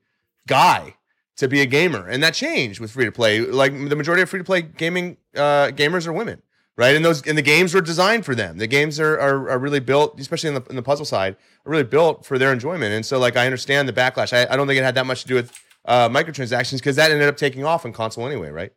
[0.47, 0.95] guy
[1.37, 3.41] to be a gamer, and that changed with free to play.
[3.41, 6.43] Like the majority of free to play gaming uh, gamers are women,
[6.77, 6.95] right?
[6.95, 8.59] And those and the games were designed for them.
[8.59, 11.71] The games are are, are really built, especially in the in the puzzle side, are
[11.71, 12.93] really built for their enjoyment.
[12.93, 14.33] And so, like, I understand the backlash.
[14.33, 15.53] I, I don't think it had that much to do with
[15.85, 18.73] uh, microtransactions because that ended up taking off in console anyway, right?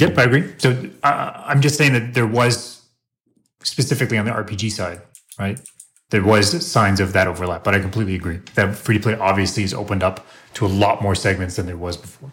[0.00, 0.54] Yep, I agree.
[0.58, 2.82] So uh, I'm just saying that there was
[3.62, 5.00] specifically on the RPG side,
[5.38, 5.60] right?
[6.10, 9.62] There was signs of that overlap, but I completely agree that free to play obviously
[9.62, 12.30] has opened up to a lot more segments than there was before.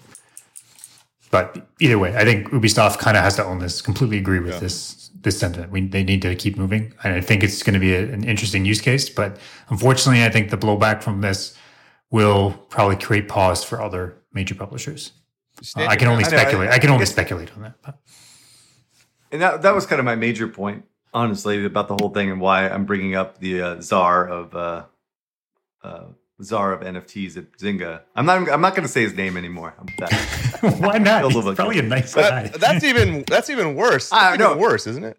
[1.35, 3.81] But either way, I think Ubisoft kind of has to own this.
[3.81, 5.69] Completely agree with this this sentiment.
[5.69, 8.23] We they need to keep moving, and I think it's going to be a, an
[8.23, 9.09] interesting use case.
[9.09, 11.53] But unfortunately, I think the blowback from this
[12.09, 15.11] will probably create pause for other major publishers.
[15.75, 16.69] Uh, I can only I know, I- speculate.
[16.69, 17.81] I, can I only guess- speculate on that.
[17.81, 17.99] But.
[19.33, 22.39] And that that was kind of my major point, honestly, about the whole thing and
[22.39, 24.85] why I'm bringing up the uh, czar of uh,
[25.83, 26.05] uh,
[26.43, 28.01] czar of NFTs at Zynga.
[28.15, 29.73] I'm not I'm not going to say his name anymore.
[30.61, 31.23] Why not?
[31.23, 32.47] He's little bit probably a nice guy.
[32.47, 34.11] That, that's even that's even worse.
[34.11, 34.51] I That's know.
[34.51, 35.17] even worse, isn't it?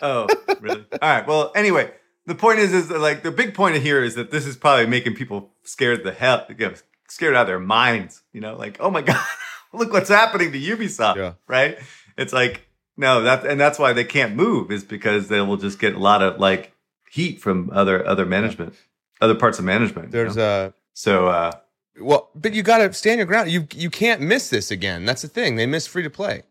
[0.00, 0.26] Oh,
[0.60, 0.84] really?
[1.02, 1.26] All right.
[1.26, 1.90] Well, anyway,
[2.26, 4.86] the point is, is that, like the big point here is that this is probably
[4.86, 6.74] making people scared the hell, you know,
[7.08, 8.22] scared out of their minds.
[8.32, 9.24] You know, like oh my god,
[9.72, 11.16] look what's happening to Ubisoft.
[11.16, 11.32] Yeah.
[11.46, 11.78] Right?
[12.16, 15.78] It's like no, that and that's why they can't move is because they will just
[15.78, 16.72] get a lot of like
[17.10, 18.74] heat from other other management,
[19.20, 20.06] other parts of management.
[20.06, 20.66] you There's know?
[20.66, 21.52] uh So, uh,
[22.00, 23.50] well, but you got to stand your ground.
[23.50, 25.04] You you can't miss this again.
[25.04, 25.56] That's the thing.
[25.56, 26.42] They miss free to play,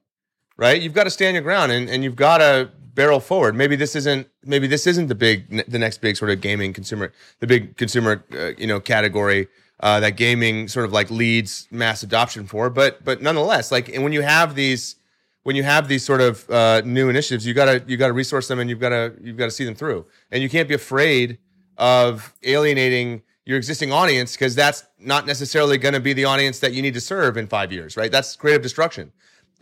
[0.57, 0.81] right?
[0.81, 3.55] You've got to stand your ground, and, and you've got to barrel forward.
[3.55, 7.13] Maybe this isn't maybe this isn't the big the next big sort of gaming consumer
[7.39, 9.47] the big consumer uh, you know category
[9.79, 12.69] uh, that gaming sort of like leads mass adoption for.
[12.69, 14.95] But but nonetheless, like and when you have these
[15.43, 18.59] when you have these sort of uh, new initiatives, you gotta you gotta resource them
[18.59, 21.37] and you've gotta you've gotta see them through, and you can't be afraid
[21.77, 26.73] of alienating your existing audience because that's not necessarily going to be the audience that
[26.73, 28.11] you need to serve in five years, right?
[28.11, 29.11] That's creative destruction.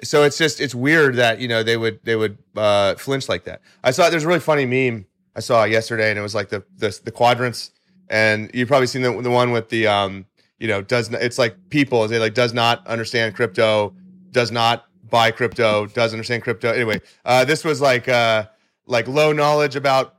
[0.04, 3.46] So it's just it's weird that you know they would they would uh, flinch like
[3.46, 3.62] that.
[3.84, 5.06] I saw there's a really funny meme
[5.36, 7.72] I saw yesterday, and it was like the the, the quadrants,
[8.10, 10.26] and you've probably seen the the one with the um
[10.60, 13.94] you know does it's like people is it like does not understand crypto,
[14.32, 16.72] does not buy crypto, does understand crypto.
[16.72, 18.46] Anyway, uh, this was like uh
[18.88, 20.15] like low knowledge about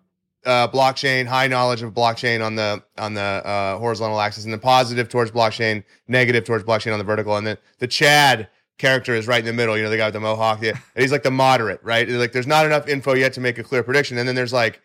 [0.47, 4.61] uh, blockchain, high knowledge of blockchain on the on the uh, horizontal axis, and then
[4.61, 9.27] positive towards blockchain, negative towards blockchain on the vertical, and then the Chad character is
[9.27, 9.77] right in the middle.
[9.77, 12.09] You know, the guy with the mohawk, yeah, and he's like the moderate, right?
[12.09, 14.81] Like, there's not enough info yet to make a clear prediction, and then there's like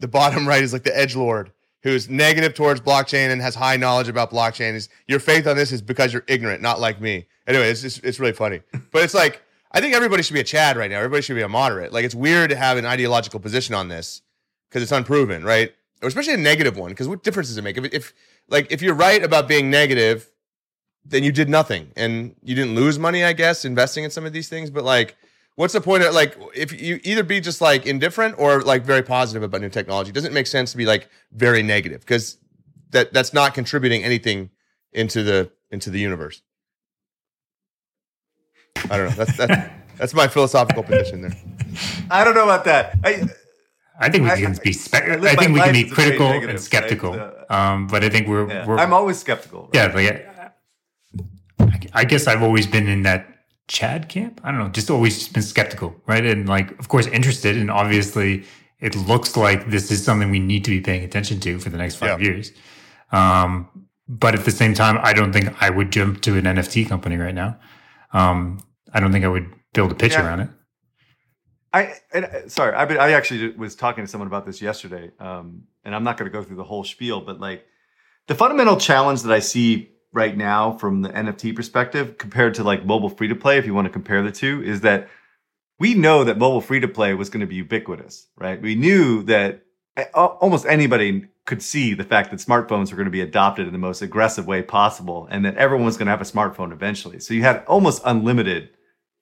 [0.00, 1.52] the bottom right is like the edge lord
[1.82, 4.74] who's negative towards blockchain and has high knowledge about blockchain.
[4.74, 7.26] Is your faith on this is because you're ignorant, not like me.
[7.46, 9.40] Anyway, it's just it's really funny, but it's like
[9.70, 10.96] I think everybody should be a Chad right now.
[10.96, 11.92] Everybody should be a moderate.
[11.92, 14.22] Like it's weird to have an ideological position on this
[14.76, 15.72] because it's unproven, right?
[16.02, 17.78] Or especially a negative one, because what difference does it make?
[17.78, 18.14] If, if
[18.46, 20.30] like if you're right about being negative,
[21.02, 24.34] then you did nothing and you didn't lose money, I guess, investing in some of
[24.34, 24.68] these things.
[24.68, 25.16] But like,
[25.54, 29.02] what's the point of like if you either be just like indifferent or like very
[29.02, 30.10] positive about new technology?
[30.10, 32.36] It doesn't make sense to be like very negative because
[32.90, 34.50] that that's not contributing anything
[34.92, 36.42] into the into the universe.
[38.90, 39.24] I don't know.
[39.24, 41.36] That's that's, that's my philosophical position there.
[42.10, 42.98] I don't know about that.
[43.02, 43.26] I,
[43.98, 44.72] I think we can be.
[44.72, 47.10] Spe- I, I think we can be critical negative, and skeptical.
[47.12, 47.32] Right?
[47.48, 48.66] So, um, but I think we're, yeah.
[48.66, 48.78] we're.
[48.78, 49.70] I'm always skeptical.
[49.74, 49.94] Right?
[49.94, 50.34] Yeah,
[51.58, 53.26] like I guess I've always been in that
[53.68, 54.40] Chad camp.
[54.44, 56.24] I don't know, just always been skeptical, right?
[56.24, 58.44] And like, of course, interested, and obviously,
[58.80, 61.78] it looks like this is something we need to be paying attention to for the
[61.78, 62.28] next five yeah.
[62.28, 62.52] years.
[63.12, 63.68] Um,
[64.08, 67.16] but at the same time, I don't think I would jump to an NFT company
[67.16, 67.58] right now.
[68.12, 68.60] Um,
[68.92, 70.24] I don't think I would build a pitch yeah.
[70.24, 70.48] around it.
[71.72, 75.64] I and, uh, sorry, I I actually was talking to someone about this yesterday, um,
[75.84, 77.66] and I'm not going to go through the whole spiel, but like
[78.26, 82.84] the fundamental challenge that I see right now from the NFT perspective compared to like
[82.84, 85.08] mobile free to play, if you want to compare the two, is that
[85.78, 88.60] we know that mobile free to play was going to be ubiquitous, right?
[88.60, 89.62] We knew that
[90.14, 93.78] almost anybody could see the fact that smartphones were going to be adopted in the
[93.78, 97.20] most aggressive way possible and that everyone was going to have a smartphone eventually.
[97.20, 98.70] So you had almost unlimited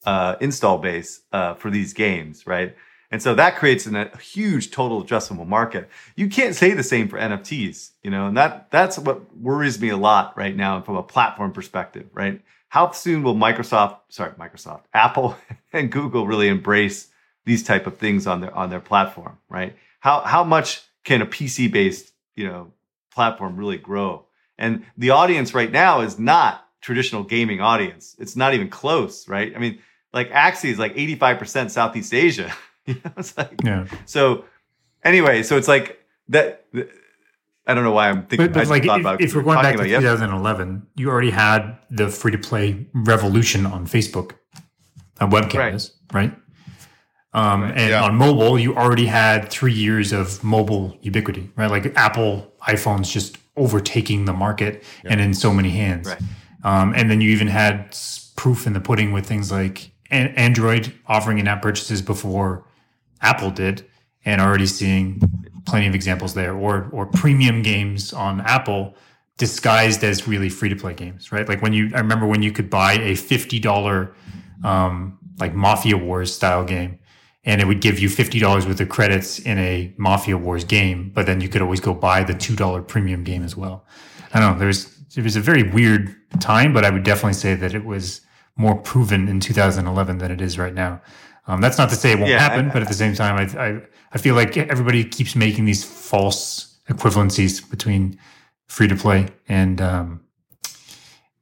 [0.04, 2.76] uh, install base uh, for these games, right?
[3.10, 5.88] And so that creates an, a huge total addressable market.
[6.16, 9.90] You can't say the same for NFTs, you know, and that that's what worries me
[9.90, 12.40] a lot right now from a platform perspective, right?
[12.68, 15.36] How soon will Microsoft, sorry, Microsoft, Apple
[15.72, 17.08] and Google really embrace
[17.44, 19.76] these type of things on their on their platform, right?
[20.00, 22.72] How how much can a PC based, you know,
[23.12, 24.24] platform really grow?
[24.58, 28.16] And the audience right now is not traditional gaming audience.
[28.18, 29.54] It's not even close, right?
[29.54, 29.78] I mean,
[30.14, 32.52] like Axie is like 85% Southeast Asia.
[32.86, 33.86] you know, it's like, yeah.
[34.06, 34.44] So
[35.02, 36.66] anyway, so it's like that.
[37.66, 38.52] I don't know why I'm thinking.
[38.52, 42.32] But, but like, if, if we're going back to 2011, you already had the free
[42.32, 44.32] to play revolution on Facebook,
[45.18, 46.30] on webcams, right?
[46.30, 46.34] right?
[47.32, 47.70] Um, right.
[47.76, 48.04] And yeah.
[48.04, 51.70] on mobile, you already had three years of mobile ubiquity, right?
[51.70, 55.12] Like Apple iPhones just overtaking the market yeah.
[55.12, 56.08] and in so many hands.
[56.08, 56.20] Right.
[56.64, 57.96] Um, and then you even had
[58.36, 62.66] proof in the pudding with things like Android offering in-app purchases before
[63.20, 63.84] Apple did,
[64.24, 65.20] and already seeing
[65.66, 68.94] plenty of examples there, or or premium games on Apple
[69.36, 71.48] disguised as really free-to-play games, right?
[71.48, 74.14] Like when you, I remember when you could buy a fifty dollar
[74.62, 76.98] um, like Mafia Wars style game,
[77.44, 81.10] and it would give you fifty dollars worth of credits in a Mafia Wars game,
[81.14, 83.84] but then you could always go buy the two dollar premium game as well.
[84.32, 84.58] I don't know.
[84.58, 88.20] There's it was a very weird time, but I would definitely say that it was
[88.56, 91.00] more proven in 2011 than it is right now.
[91.46, 93.36] Um, that's not to say it won't yeah, happen, I, but at the same time,
[93.36, 93.82] I, I,
[94.12, 98.18] I feel like everybody keeps making these false equivalencies between
[98.66, 100.20] free to play and um,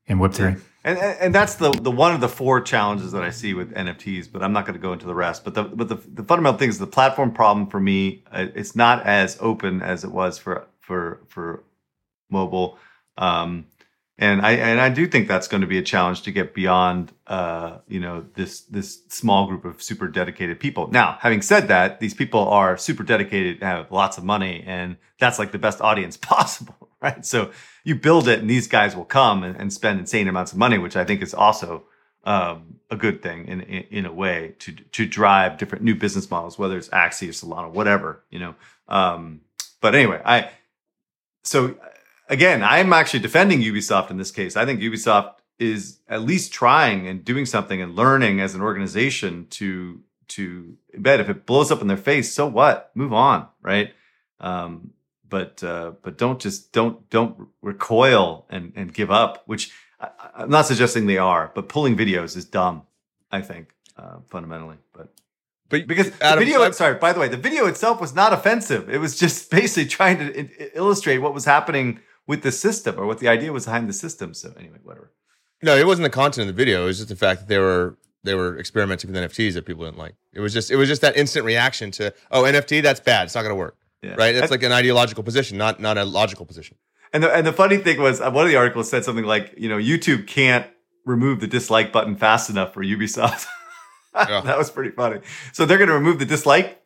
[0.09, 0.57] and Web three.
[0.85, 4.31] And, and that's the the one of the four challenges that I see with NFTs,
[4.33, 5.45] but I'm not going to go into the rest.
[5.45, 8.25] But the but the, the fundamental thing is the platform problem for me.
[8.33, 11.63] Uh, it's not as open as it was for for for
[12.31, 12.79] mobile.
[13.17, 13.67] Um,
[14.23, 17.13] and I and I do think that's going to be a challenge to get beyond
[17.27, 20.87] uh, you know this this small group of super dedicated people.
[20.93, 25.41] Now, having said that, these people are super dedicated, have lots of money, and that's
[25.41, 27.27] like the best audience possible, right?
[27.27, 27.51] So
[27.83, 30.79] you build it, and these guys will come and, and spend insane amounts of money,
[30.79, 31.83] which I think is also
[32.23, 36.31] um, a good thing in, in, in a way to to drive different new business
[36.31, 38.55] models, whether it's Axie or Solana, whatever you know.
[38.87, 39.41] Um,
[39.81, 40.51] but anyway, I
[41.43, 41.77] so
[42.29, 44.57] again, I'm actually defending Ubisoft in this case.
[44.57, 49.47] I think Ubisoft is at least trying and doing something and learning as an organization
[49.51, 51.21] to to embed.
[51.21, 52.91] If it blows up in their face, so what?
[52.95, 53.93] Move on, right?
[54.41, 54.93] Um,
[55.29, 59.43] but uh, but don't just don't don't recoil and and give up.
[59.47, 59.71] Which
[60.01, 62.83] I, I'm not suggesting they are, but pulling videos is dumb.
[63.31, 65.09] I think uh, fundamentally, but
[65.69, 66.63] But because Adam, the video.
[66.63, 68.91] I- sorry, by the way, the video itself was not offensive.
[68.91, 73.19] It was just basically trying to illustrate what was happening with the system or what
[73.19, 74.35] the idea was behind the system.
[74.35, 75.13] So anyway, whatever.
[75.63, 76.83] No, it wasn't the content of the video.
[76.83, 79.85] It was just the fact that they were they were experimenting with NFTs that people
[79.85, 80.15] didn't like.
[80.33, 83.25] It was just it was just that instant reaction to oh NFT that's bad.
[83.25, 83.77] It's not going to work.
[84.03, 84.11] Yeah.
[84.17, 84.33] Right?
[84.33, 86.77] That's And- like an ideological position, not not a logical position.
[87.13, 89.53] And the and the funny thing was, uh, one of the articles said something like,
[89.57, 90.67] you know, YouTube can't
[91.05, 93.47] remove the dislike button fast enough for Ubisoft.
[94.15, 95.21] That was pretty funny.
[95.53, 96.82] So they're going to remove the dislike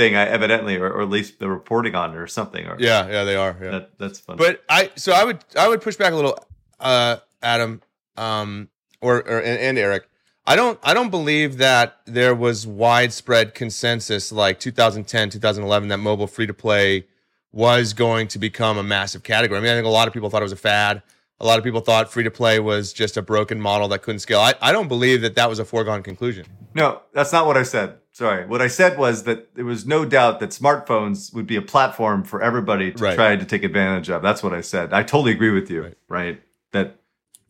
[0.00, 2.66] thing, I- evidently, or, or at least the reporting on it or something.
[2.66, 3.54] Or Yeah, yeah, they are.
[3.62, 3.70] Yeah.
[3.70, 4.38] that, that's funny.
[4.38, 6.38] But I so I would I would push back a little,
[6.78, 7.82] uh, Adam,
[8.16, 8.68] um,
[9.02, 10.08] or, or and, and Eric.
[10.46, 16.26] I don't I don't believe that there was widespread consensus like 2010 2011 that mobile
[16.26, 17.04] free to play
[17.52, 19.58] was going to become a massive category.
[19.58, 21.02] I mean, I think a lot of people thought it was a fad.
[21.40, 24.20] A lot of people thought free to play was just a broken model that couldn't
[24.20, 24.40] scale.
[24.40, 26.46] I, I don't believe that that was a foregone conclusion.
[26.74, 27.96] No, that's not what I said.
[28.12, 28.44] Sorry.
[28.46, 32.24] What I said was that there was no doubt that smartphones would be a platform
[32.24, 33.14] for everybody to Right.
[33.14, 34.20] try to take advantage of.
[34.22, 34.92] That's what I said.
[34.92, 35.96] I totally agree with you, right?
[36.08, 36.42] Right.
[36.72, 36.96] That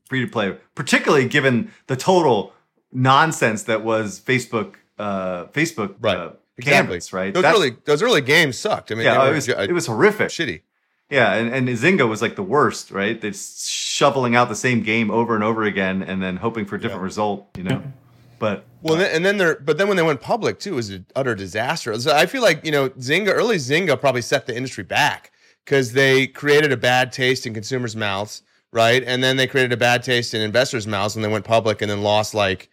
[0.09, 2.53] free to play, particularly given the total
[2.93, 6.17] nonsense that was Facebook, uh, Facebook, Right.
[6.17, 6.73] uh, Exactly.
[6.89, 7.33] canvas, right?
[7.33, 8.93] Those That's- early those early games sucked.
[8.93, 10.29] I mean, yeah, were it was ju- it was horrific.
[10.29, 10.61] shitty.
[11.09, 13.19] Yeah, and, and Zynga was like the worst, right?
[13.21, 16.79] They're shoveling out the same game over and over again, and then hoping for a
[16.81, 17.05] different Yeah.
[17.07, 17.49] result.
[17.57, 17.83] You know,
[18.41, 20.91] but Well, then, and then they're, but then when they went public too, it was
[20.91, 21.97] an utter disaster.
[22.01, 25.31] So I feel like you know, Zynga, early Zynga probably set the industry back
[25.65, 29.05] because they created a bad taste in consumers' mouths, right?
[29.05, 31.91] And then they created a bad taste in investors' mouths, and they went public, and
[31.91, 32.71] then lost like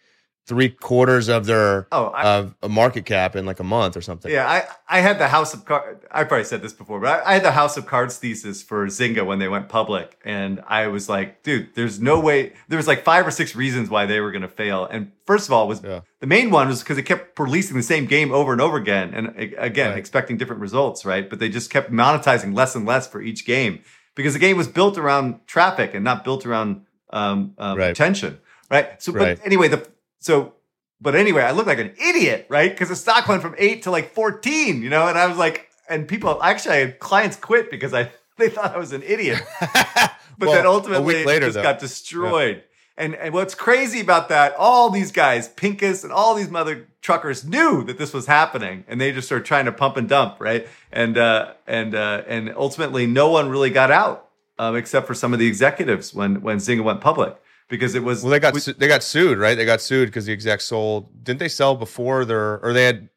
[0.47, 4.01] three quarters of their Oh, I- of a market cap in like a month or
[4.01, 4.31] something.
[4.31, 6.05] Yeah, I, I had the House of Cards.
[6.09, 8.85] I probably said this before, but I, I had the House of Cards thesis for
[8.87, 12.53] Zynga when they went public, and I was like, dude, there's no way.
[12.69, 15.47] There was like five or six reasons why they were going to fail, and first
[15.47, 15.99] of all was Yeah.
[16.21, 19.13] the main one was because they kept releasing the same game over and over again,
[19.13, 19.27] and
[19.57, 19.97] again Right.
[19.99, 21.29] expecting different results, right?
[21.29, 23.81] But they just kept monetizing less and less for each game
[24.15, 27.87] because the game was built around traffic and not built around um, um, Right.
[27.89, 28.37] retention,
[28.69, 29.01] right?
[29.01, 29.37] So, Right.
[29.37, 29.87] but anyway, the
[30.19, 30.53] so
[30.99, 32.71] but anyway, I looked like an idiot, right?
[32.71, 35.67] Because the stock went from eight to like 14, you know, and I was like,
[35.87, 39.41] and people actually I had clients quit because I they thought I was an idiot.
[40.39, 41.63] But Well, then ultimately later, it just though.
[41.63, 42.63] got destroyed.
[42.95, 47.43] And and what's crazy about that, all these guys, Pincus and all these mother truckers
[47.43, 50.67] knew that this was happening and they just started trying to pump and dump, right?
[50.91, 55.33] And uh and uh and ultimately no one really got out um, except for some
[55.33, 57.35] of the executives when when Zynga went public.
[57.69, 59.55] Because it was Well, they got we- su- they got sued, right?
[59.55, 61.23] They got sued because the execs sold.
[61.23, 63.09] Didn't they sell before their or they had?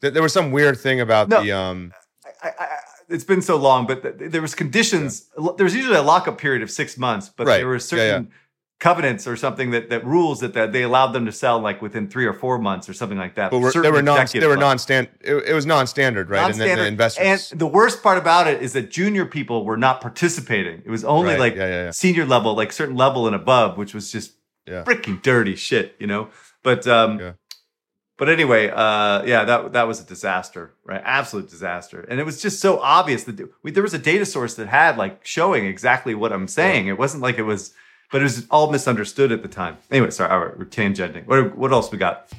[0.00, 1.42] th- There was some weird thing about No.
[1.42, 1.92] the um.
[2.42, 2.66] I, I, I,
[3.10, 5.26] it's been so long, but th- there was conditions.
[5.56, 7.58] There was usually a lockup period of six months, but Right.
[7.58, 8.30] there were Yeah, certain
[8.78, 12.08] covenants or something that, that rules that, that they allowed them to sell like within
[12.08, 13.50] three or four months or something like that.
[13.50, 14.26] But were, they were non.
[14.32, 15.08] They were non-stand.
[15.20, 16.50] It, it was non-standard, right?
[16.50, 17.50] And then the investors.
[17.50, 20.82] And the worst part about it is that junior people were not participating.
[20.84, 21.40] It was only Right.
[21.40, 21.90] like Yeah, yeah, yeah.
[21.90, 24.32] senior level, like certain level and above, which was just
[24.68, 26.28] freaking dirty shit, you know.
[26.62, 27.34] But um,
[28.16, 31.00] but anyway, uh, yeah, that that was a disaster, right?
[31.04, 34.54] Absolute disaster, and it was just so obvious that we, there was a data source
[34.54, 36.86] that had like showing exactly what I'm saying.
[36.88, 37.72] It wasn't like it was,
[38.10, 39.76] but it was all misunderstood at the time.
[39.90, 41.26] Anyway, sorry, right, we're tangenting.
[41.26, 42.30] What what else we got?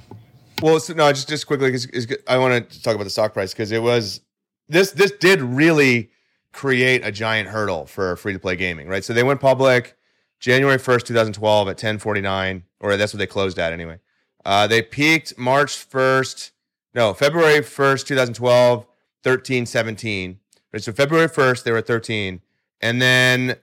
[0.62, 1.88] Well, so, no, just just quickly, 'cause
[2.28, 4.22] I want to talk about the stock price because it was
[4.68, 6.12] this this did really
[6.52, 9.04] create a giant hurdle for free to play gaming, right?
[9.04, 9.96] So they went public
[10.40, 13.72] January first, two thousand twelve, at ten forty nine, or that's what they closed at
[13.74, 14.00] anyway.
[14.46, 16.52] Uh, they peaked March first,
[16.96, 18.86] no, February first, two thousand twelve,
[19.24, 20.40] thirteen seventeen.
[20.74, 22.42] Right, so February first they were thirteen,
[22.82, 23.56] and then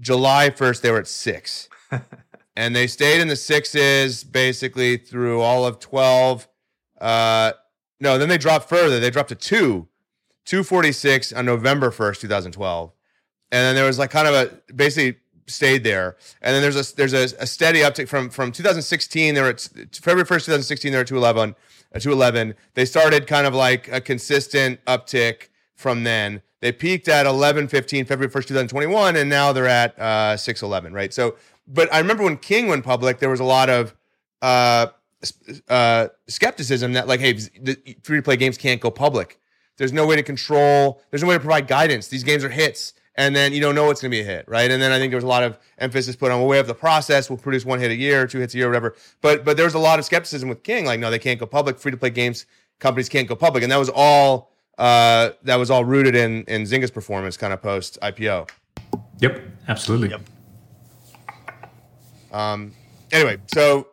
[0.00, 1.68] July first they were at six.
[2.56, 6.48] And they stayed in the sixes basically through all of 12
[7.00, 7.52] uh
[8.00, 8.98] no then they dropped further.
[8.98, 9.86] They dropped to two
[10.46, 12.92] 246 on november 1st 2012
[13.52, 16.16] and then there was like kind of a basically stayed there.
[16.42, 19.60] And then there's a there's a, a steady uptick from from 2016 they were at
[19.92, 21.54] february 1st 2016 they were at 211
[21.94, 27.26] uh, 211 they started kind of like a consistent uptick from then they peaked at
[27.26, 31.12] 1115 February 1st, 2021, and now they're at uh, 611, right?
[31.14, 31.36] So,
[31.66, 33.94] but I remember when King went public, there was a lot of
[34.42, 34.88] uh,
[35.68, 37.38] uh, skepticism that like, hey,
[38.02, 39.38] free to play games can't go public.
[39.76, 41.00] There's no way to control.
[41.10, 42.08] There's no way to provide guidance.
[42.08, 44.48] These games are hits, and then you don't know what's going to be a hit,
[44.48, 44.68] right?
[44.68, 46.66] And then I think there was a lot of emphasis put on, well, we have
[46.66, 47.30] the process.
[47.30, 48.96] We'll produce one hit a year, two hits a year, whatever.
[49.20, 51.46] But but there was a lot of skepticism with King, like, no, they can't go
[51.46, 51.78] public.
[51.78, 52.46] Free to play games
[52.80, 56.62] companies can't go public, and that was all uh, that was all rooted in in
[56.62, 58.48] Zynga's performance, kind of post IPO.
[59.20, 60.10] Yep, absolutely.
[60.10, 60.20] Yep.
[62.32, 62.72] Um.
[63.10, 63.88] Anyway, so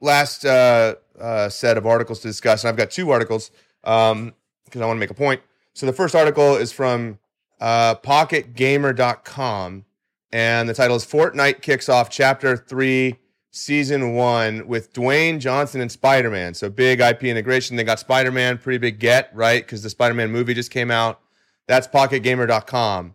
[0.00, 3.50] last uh, uh, set of articles to discuss, and I've got two articles
[3.82, 4.34] because um,
[4.74, 5.40] I want to make a point.
[5.74, 7.18] So the first article is from
[7.60, 9.84] uh, PocketGamer.com,
[10.32, 13.16] and the title is "Fortnite Kicks Off Chapter Three
[13.52, 16.54] season one with Dwayne Johnson and Spider Man.
[16.54, 17.76] So big IP integration.
[17.76, 19.62] They got Spider Man, pretty big get, right?
[19.64, 21.20] Because the Spider Man movie just came out.
[21.68, 23.14] That's pocketgamer.com.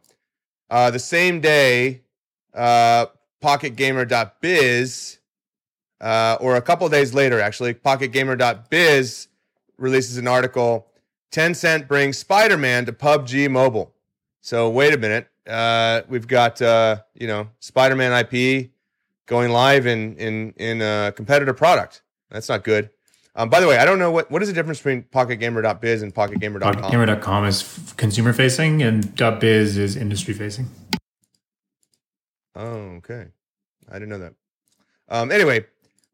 [0.70, 2.04] Uh, the same day,
[2.54, 3.08] uh,
[3.44, 5.18] pocketgamer.biz,
[6.00, 9.28] uh, or a couple days later, actually, pocketgamer.biz
[9.78, 10.88] releases an article
[11.32, 13.94] Tencent brings Spider Man to PUBG Mobile.
[14.42, 15.28] So wait a minute.
[15.46, 18.70] Uh, we've got, uh, you know, Spider Man IP
[19.28, 22.02] going live in in in a competitor product.
[22.32, 22.90] That's not good.
[23.36, 26.14] Um, by the way, I don't know what what is the difference between PocketGamer.biz and
[26.14, 26.74] PocketGamer.com.
[26.74, 30.68] PocketGamer.com is consumer facing, and .biz is industry facing.
[32.56, 33.28] Oh, okay.
[33.90, 34.34] I didn't know that.
[35.10, 35.66] Um, anyway,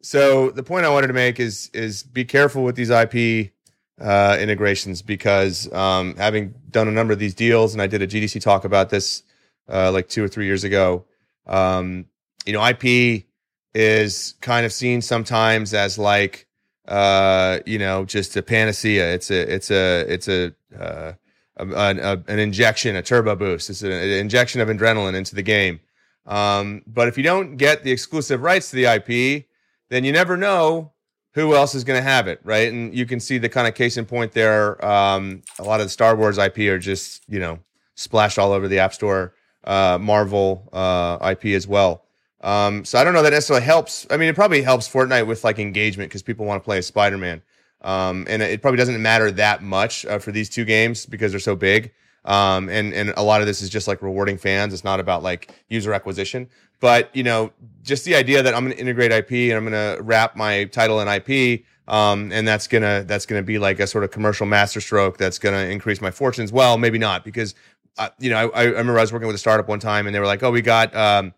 [0.01, 3.53] so the point I wanted to make is is be careful with these IP
[4.01, 8.07] uh, integrations because um, having done a number of these deals, and I did a
[8.07, 9.23] GDC talk about this
[9.69, 11.05] uh, like two or three years ago.
[11.47, 12.05] Um,
[12.45, 13.25] you know, IP
[13.73, 16.47] is kind of seen sometimes as like,
[16.87, 19.13] uh, you know, just a panacea.
[19.13, 21.13] It's a, it's a, it's a, uh,
[21.57, 23.69] a, a, an injection, a turbo boost.
[23.69, 25.79] It's an, an injection of adrenaline into the game.
[26.25, 29.45] Um, but if you don't get the exclusive rights to the IP,
[29.89, 30.91] then you never know
[31.33, 32.71] who else is going to have it, right?
[32.71, 34.83] And you can see the kind of case in point there.
[34.85, 37.59] Um, a lot of the Star Wars IP are just, you know,
[37.95, 39.33] splashed all over the App Store.
[39.63, 42.03] Uh, Marvel uh, IP as well.
[42.43, 44.05] Um, so I don't know that necessarily helps.
[44.11, 46.85] I mean, it probably helps Fortnite with like engagement because people want to play as
[46.85, 47.41] Spider Man.
[47.81, 51.39] Um, and it probably doesn't matter that much uh, for these two games because they're
[51.39, 51.91] so big.
[52.25, 54.73] Um, and and a lot of this is just like rewarding fans.
[54.73, 56.49] It's not about like user acquisition.
[56.79, 59.97] But you know, just the idea that I'm going to integrate IP and I'm going
[59.97, 63.87] to wrap my title in IP, um, and that's gonna that's gonna be like a
[63.87, 66.51] sort of commercial masterstroke that's to increase my fortunes.
[66.51, 67.55] Well, maybe not because
[67.97, 70.15] uh, you know I, I remember I was working with a startup one time and
[70.15, 71.33] they were like, oh, we got um,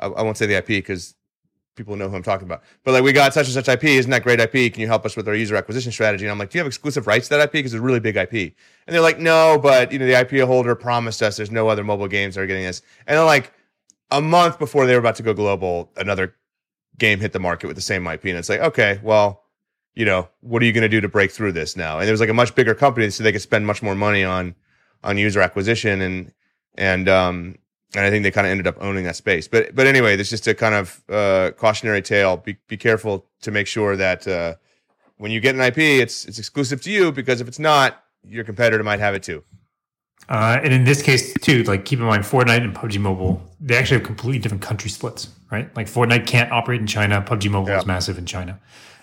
[0.00, 1.14] I, I won't say the IP because
[1.76, 2.62] people know who I'm talking about.
[2.84, 3.84] But like, we got such and such IP.
[3.84, 4.72] Isn't that great IP?
[4.72, 6.24] Can you help us with our user acquisition strategy?
[6.24, 7.52] And I'm like, do you have exclusive rights to that IP?
[7.52, 8.32] Because it's a really big IP.
[8.32, 11.84] And they're like, no, but you know, the IP holder promised us there's no other
[11.84, 12.82] mobile games that are getting this.
[13.06, 13.52] And then like
[14.10, 16.34] a month before they were about to go global, another
[16.98, 18.26] game hit the market with the same IP.
[18.26, 19.44] And it's like, okay, well,
[19.94, 21.98] you know, what are you going to do to break through this now?
[21.98, 24.24] And there was like a much bigger company, so they could spend much more money
[24.24, 24.54] on
[25.02, 26.32] on user acquisition and
[26.76, 27.56] and um
[27.94, 29.48] and I think they kind of ended up owning that space.
[29.48, 32.36] But but anyway, this is just a kind of uh, cautionary tale.
[32.36, 34.54] Be be careful to make sure that uh,
[35.16, 38.44] when you get an IP, it's it's exclusive to you because if it's not, your
[38.44, 39.42] competitor might have it too.
[40.28, 43.76] Uh, and in this case, too, like keep in mind, Fortnite and PUBG Mobile, they
[43.76, 45.74] actually have completely different country splits, right?
[45.76, 47.20] Like Fortnite can't operate in China.
[47.20, 47.78] PUBG Mobile yeah.
[47.78, 48.60] is massive in China,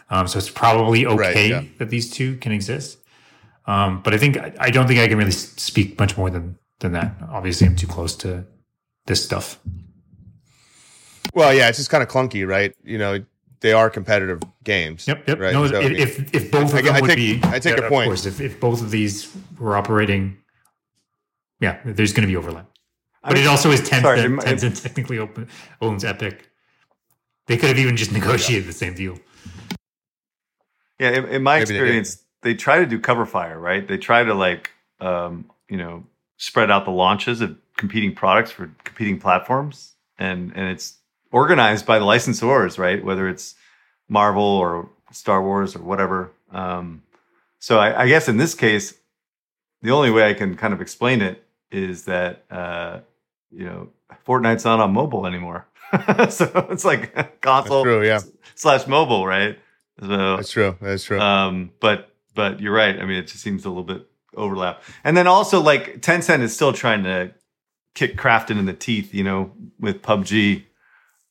[0.09, 1.63] um, so it's probably okay right, yeah.
[1.79, 2.99] that these two can exist.
[3.65, 6.93] Um, but I think I don't think I can really speak much more than than
[6.93, 7.15] that.
[7.29, 8.45] Obviously, I'm too close to
[9.07, 9.59] this stuff.
[11.33, 12.75] Well, yeah, it's just kind of clunky, right?
[12.83, 13.23] You know,
[13.59, 15.07] they are competitive games.
[15.07, 15.39] Yep, yep.
[15.39, 15.53] Right?
[15.53, 17.85] No, so, if, if both of I, them I would take, be, I take yeah,
[17.85, 18.07] a point.
[18.07, 20.37] Of course, if, if both of these were operating,
[21.59, 22.69] yeah, there's going to be overlap.
[23.23, 24.01] But I mean, it also is Tencent.
[24.01, 25.49] Sorry, Tencent technically open,
[25.81, 26.49] owns Epic.
[27.47, 28.71] They could have even just negotiated yeah.
[28.71, 29.17] the same deal.
[30.99, 33.87] Yeah, in, in my Maybe experience, they, they, try to do cover fire, right?
[33.87, 36.05] They try to like, um, you know,
[36.37, 40.97] spread out the launches of competing products for competing platforms, and and it's
[41.31, 43.03] organized by the licensors, right?
[43.03, 43.55] Whether it's
[44.09, 46.31] Marvel or Star Wars or whatever.
[46.51, 47.03] Um,
[47.59, 48.93] so I, I, guess in this case,
[49.81, 52.99] the only way I can kind of explain it is that uh,
[53.51, 53.89] you know
[54.25, 55.67] Fortnite's not on mobile anymore,
[56.29, 58.21] so it's like console true, yeah.
[58.55, 59.57] slash mobile, right?
[59.99, 60.77] So that's true.
[60.81, 61.19] That's true.
[61.19, 62.99] Um, but but you're right.
[62.99, 64.83] I mean, it just seems a little bit overlap.
[65.03, 67.33] And then also like Tencent is still trying to
[67.97, 70.65] kick Krafton in the teeth, you know, with PUBG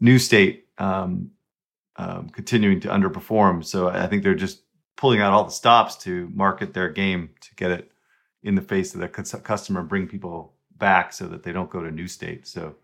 [0.01, 1.31] New State um,
[1.95, 3.65] um, continuing to underperform.
[3.65, 4.63] So I think they're just
[4.97, 7.93] pulling out all the stops to market their game to get it,
[8.43, 11.71] in the face of the cus- customer and bring people back so that they don't
[11.71, 12.49] go to new state.
[12.49, 12.75] So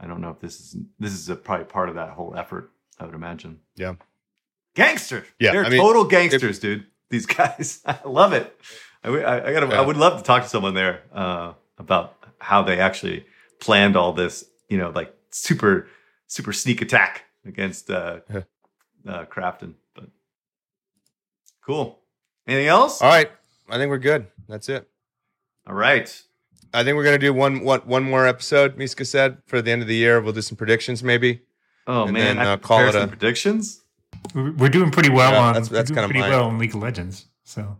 [0.00, 2.70] I don't know if this is this is a, probably part of that whole effort.
[2.98, 3.60] I would imagine.
[3.76, 3.94] Yeah.
[4.74, 5.26] Gangster.
[5.38, 6.86] Yeah, They're I mean, total gangsters, dude.
[7.10, 7.82] These guys.
[7.84, 8.58] I love it.
[9.04, 9.66] I, I, I gotta.
[9.66, 9.82] Yeah.
[9.82, 13.24] I would love to talk to someone there uh, about how they actually
[13.60, 14.44] planned all this.
[14.68, 15.88] You know, like super
[16.26, 18.42] super sneak attack against uh, Yeah.
[19.06, 19.74] uh, Krafton.
[19.94, 20.08] But
[21.64, 22.00] cool.
[22.46, 23.00] Anything else?
[23.02, 23.30] All right.
[23.68, 24.26] I think we're good.
[24.48, 24.88] That's it.
[25.66, 26.22] All right.
[26.74, 28.76] I think we're gonna do one one one more episode.
[28.76, 30.20] Mishka said for the end of the year.
[30.20, 31.42] We'll do some predictions, maybe.
[31.86, 33.82] Oh And man, then, uh, call it a- predictions.
[34.34, 36.58] We're we're doing pretty well Yeah, on that's- that's we're kinda pretty my- well on
[36.58, 37.26] League of Legends.
[37.44, 37.78] So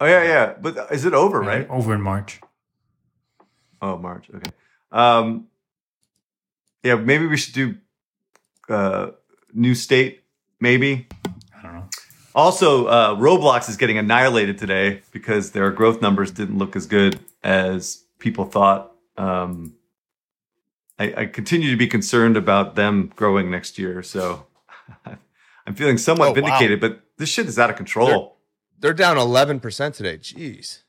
[0.00, 0.54] Oh yeah, yeah.
[0.60, 1.68] But is it over, yeah, right?
[1.70, 2.40] over in March.
[3.80, 4.28] Oh, March.
[4.34, 4.50] Okay.
[4.92, 5.46] Um,
[6.82, 7.74] yeah, maybe we should do
[8.68, 9.10] uh,
[9.52, 10.22] new state.
[10.60, 11.06] Maybe.
[11.56, 11.88] I don't know.
[12.34, 17.18] Also, uh, Roblox is getting annihilated today because their growth numbers didn't look as good
[17.42, 18.92] as people thought.
[19.16, 19.74] Um,
[20.98, 24.46] I, I continue to be concerned about them growing next year, so
[25.66, 26.34] I'm feeling somewhat Oh, wow.
[26.34, 26.80] vindicated.
[26.80, 28.36] But this shit is out of control.
[28.80, 30.18] They're down eleven percent today.
[30.18, 30.82] Jeez.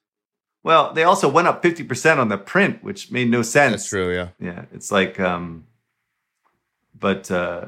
[0.64, 3.84] Well, they also went up 50% on the print, which made no sense.
[3.84, 4.14] That's true.
[4.14, 4.30] Yeah.
[4.40, 5.66] Yeah, it's like, um,
[7.00, 7.68] but uh,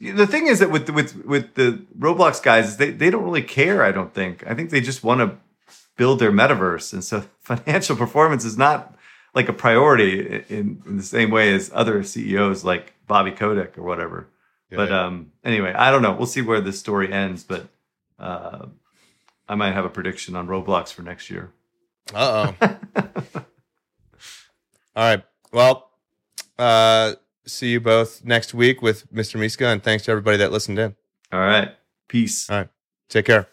[0.00, 3.82] the thing is that with with with the Roblox guys, they they don't really care.
[3.82, 4.46] I don't think.
[4.46, 5.36] I think they just want to
[5.96, 8.94] build their metaverse, and so financial performance is not
[9.34, 13.82] like a priority in, in the same way as other CEOs like Bobby Kotick or
[13.82, 14.28] whatever.
[14.70, 15.06] Yeah, but yeah.
[15.06, 16.12] um, anyway, I don't know.
[16.12, 17.66] We'll see where this story ends, but
[18.18, 18.66] uh,
[19.48, 21.50] I might have a prediction on Roblox for next year.
[22.12, 22.78] Uh oh.
[24.96, 25.24] All right.
[25.52, 25.90] Well,
[26.58, 27.14] uh,
[27.46, 29.38] see you both next week with Mr.
[29.38, 30.94] Mishka, and thanks to everybody that listened in.
[31.32, 31.74] All right,
[32.08, 32.48] peace.
[32.50, 32.68] All right.
[33.08, 33.48] Take care.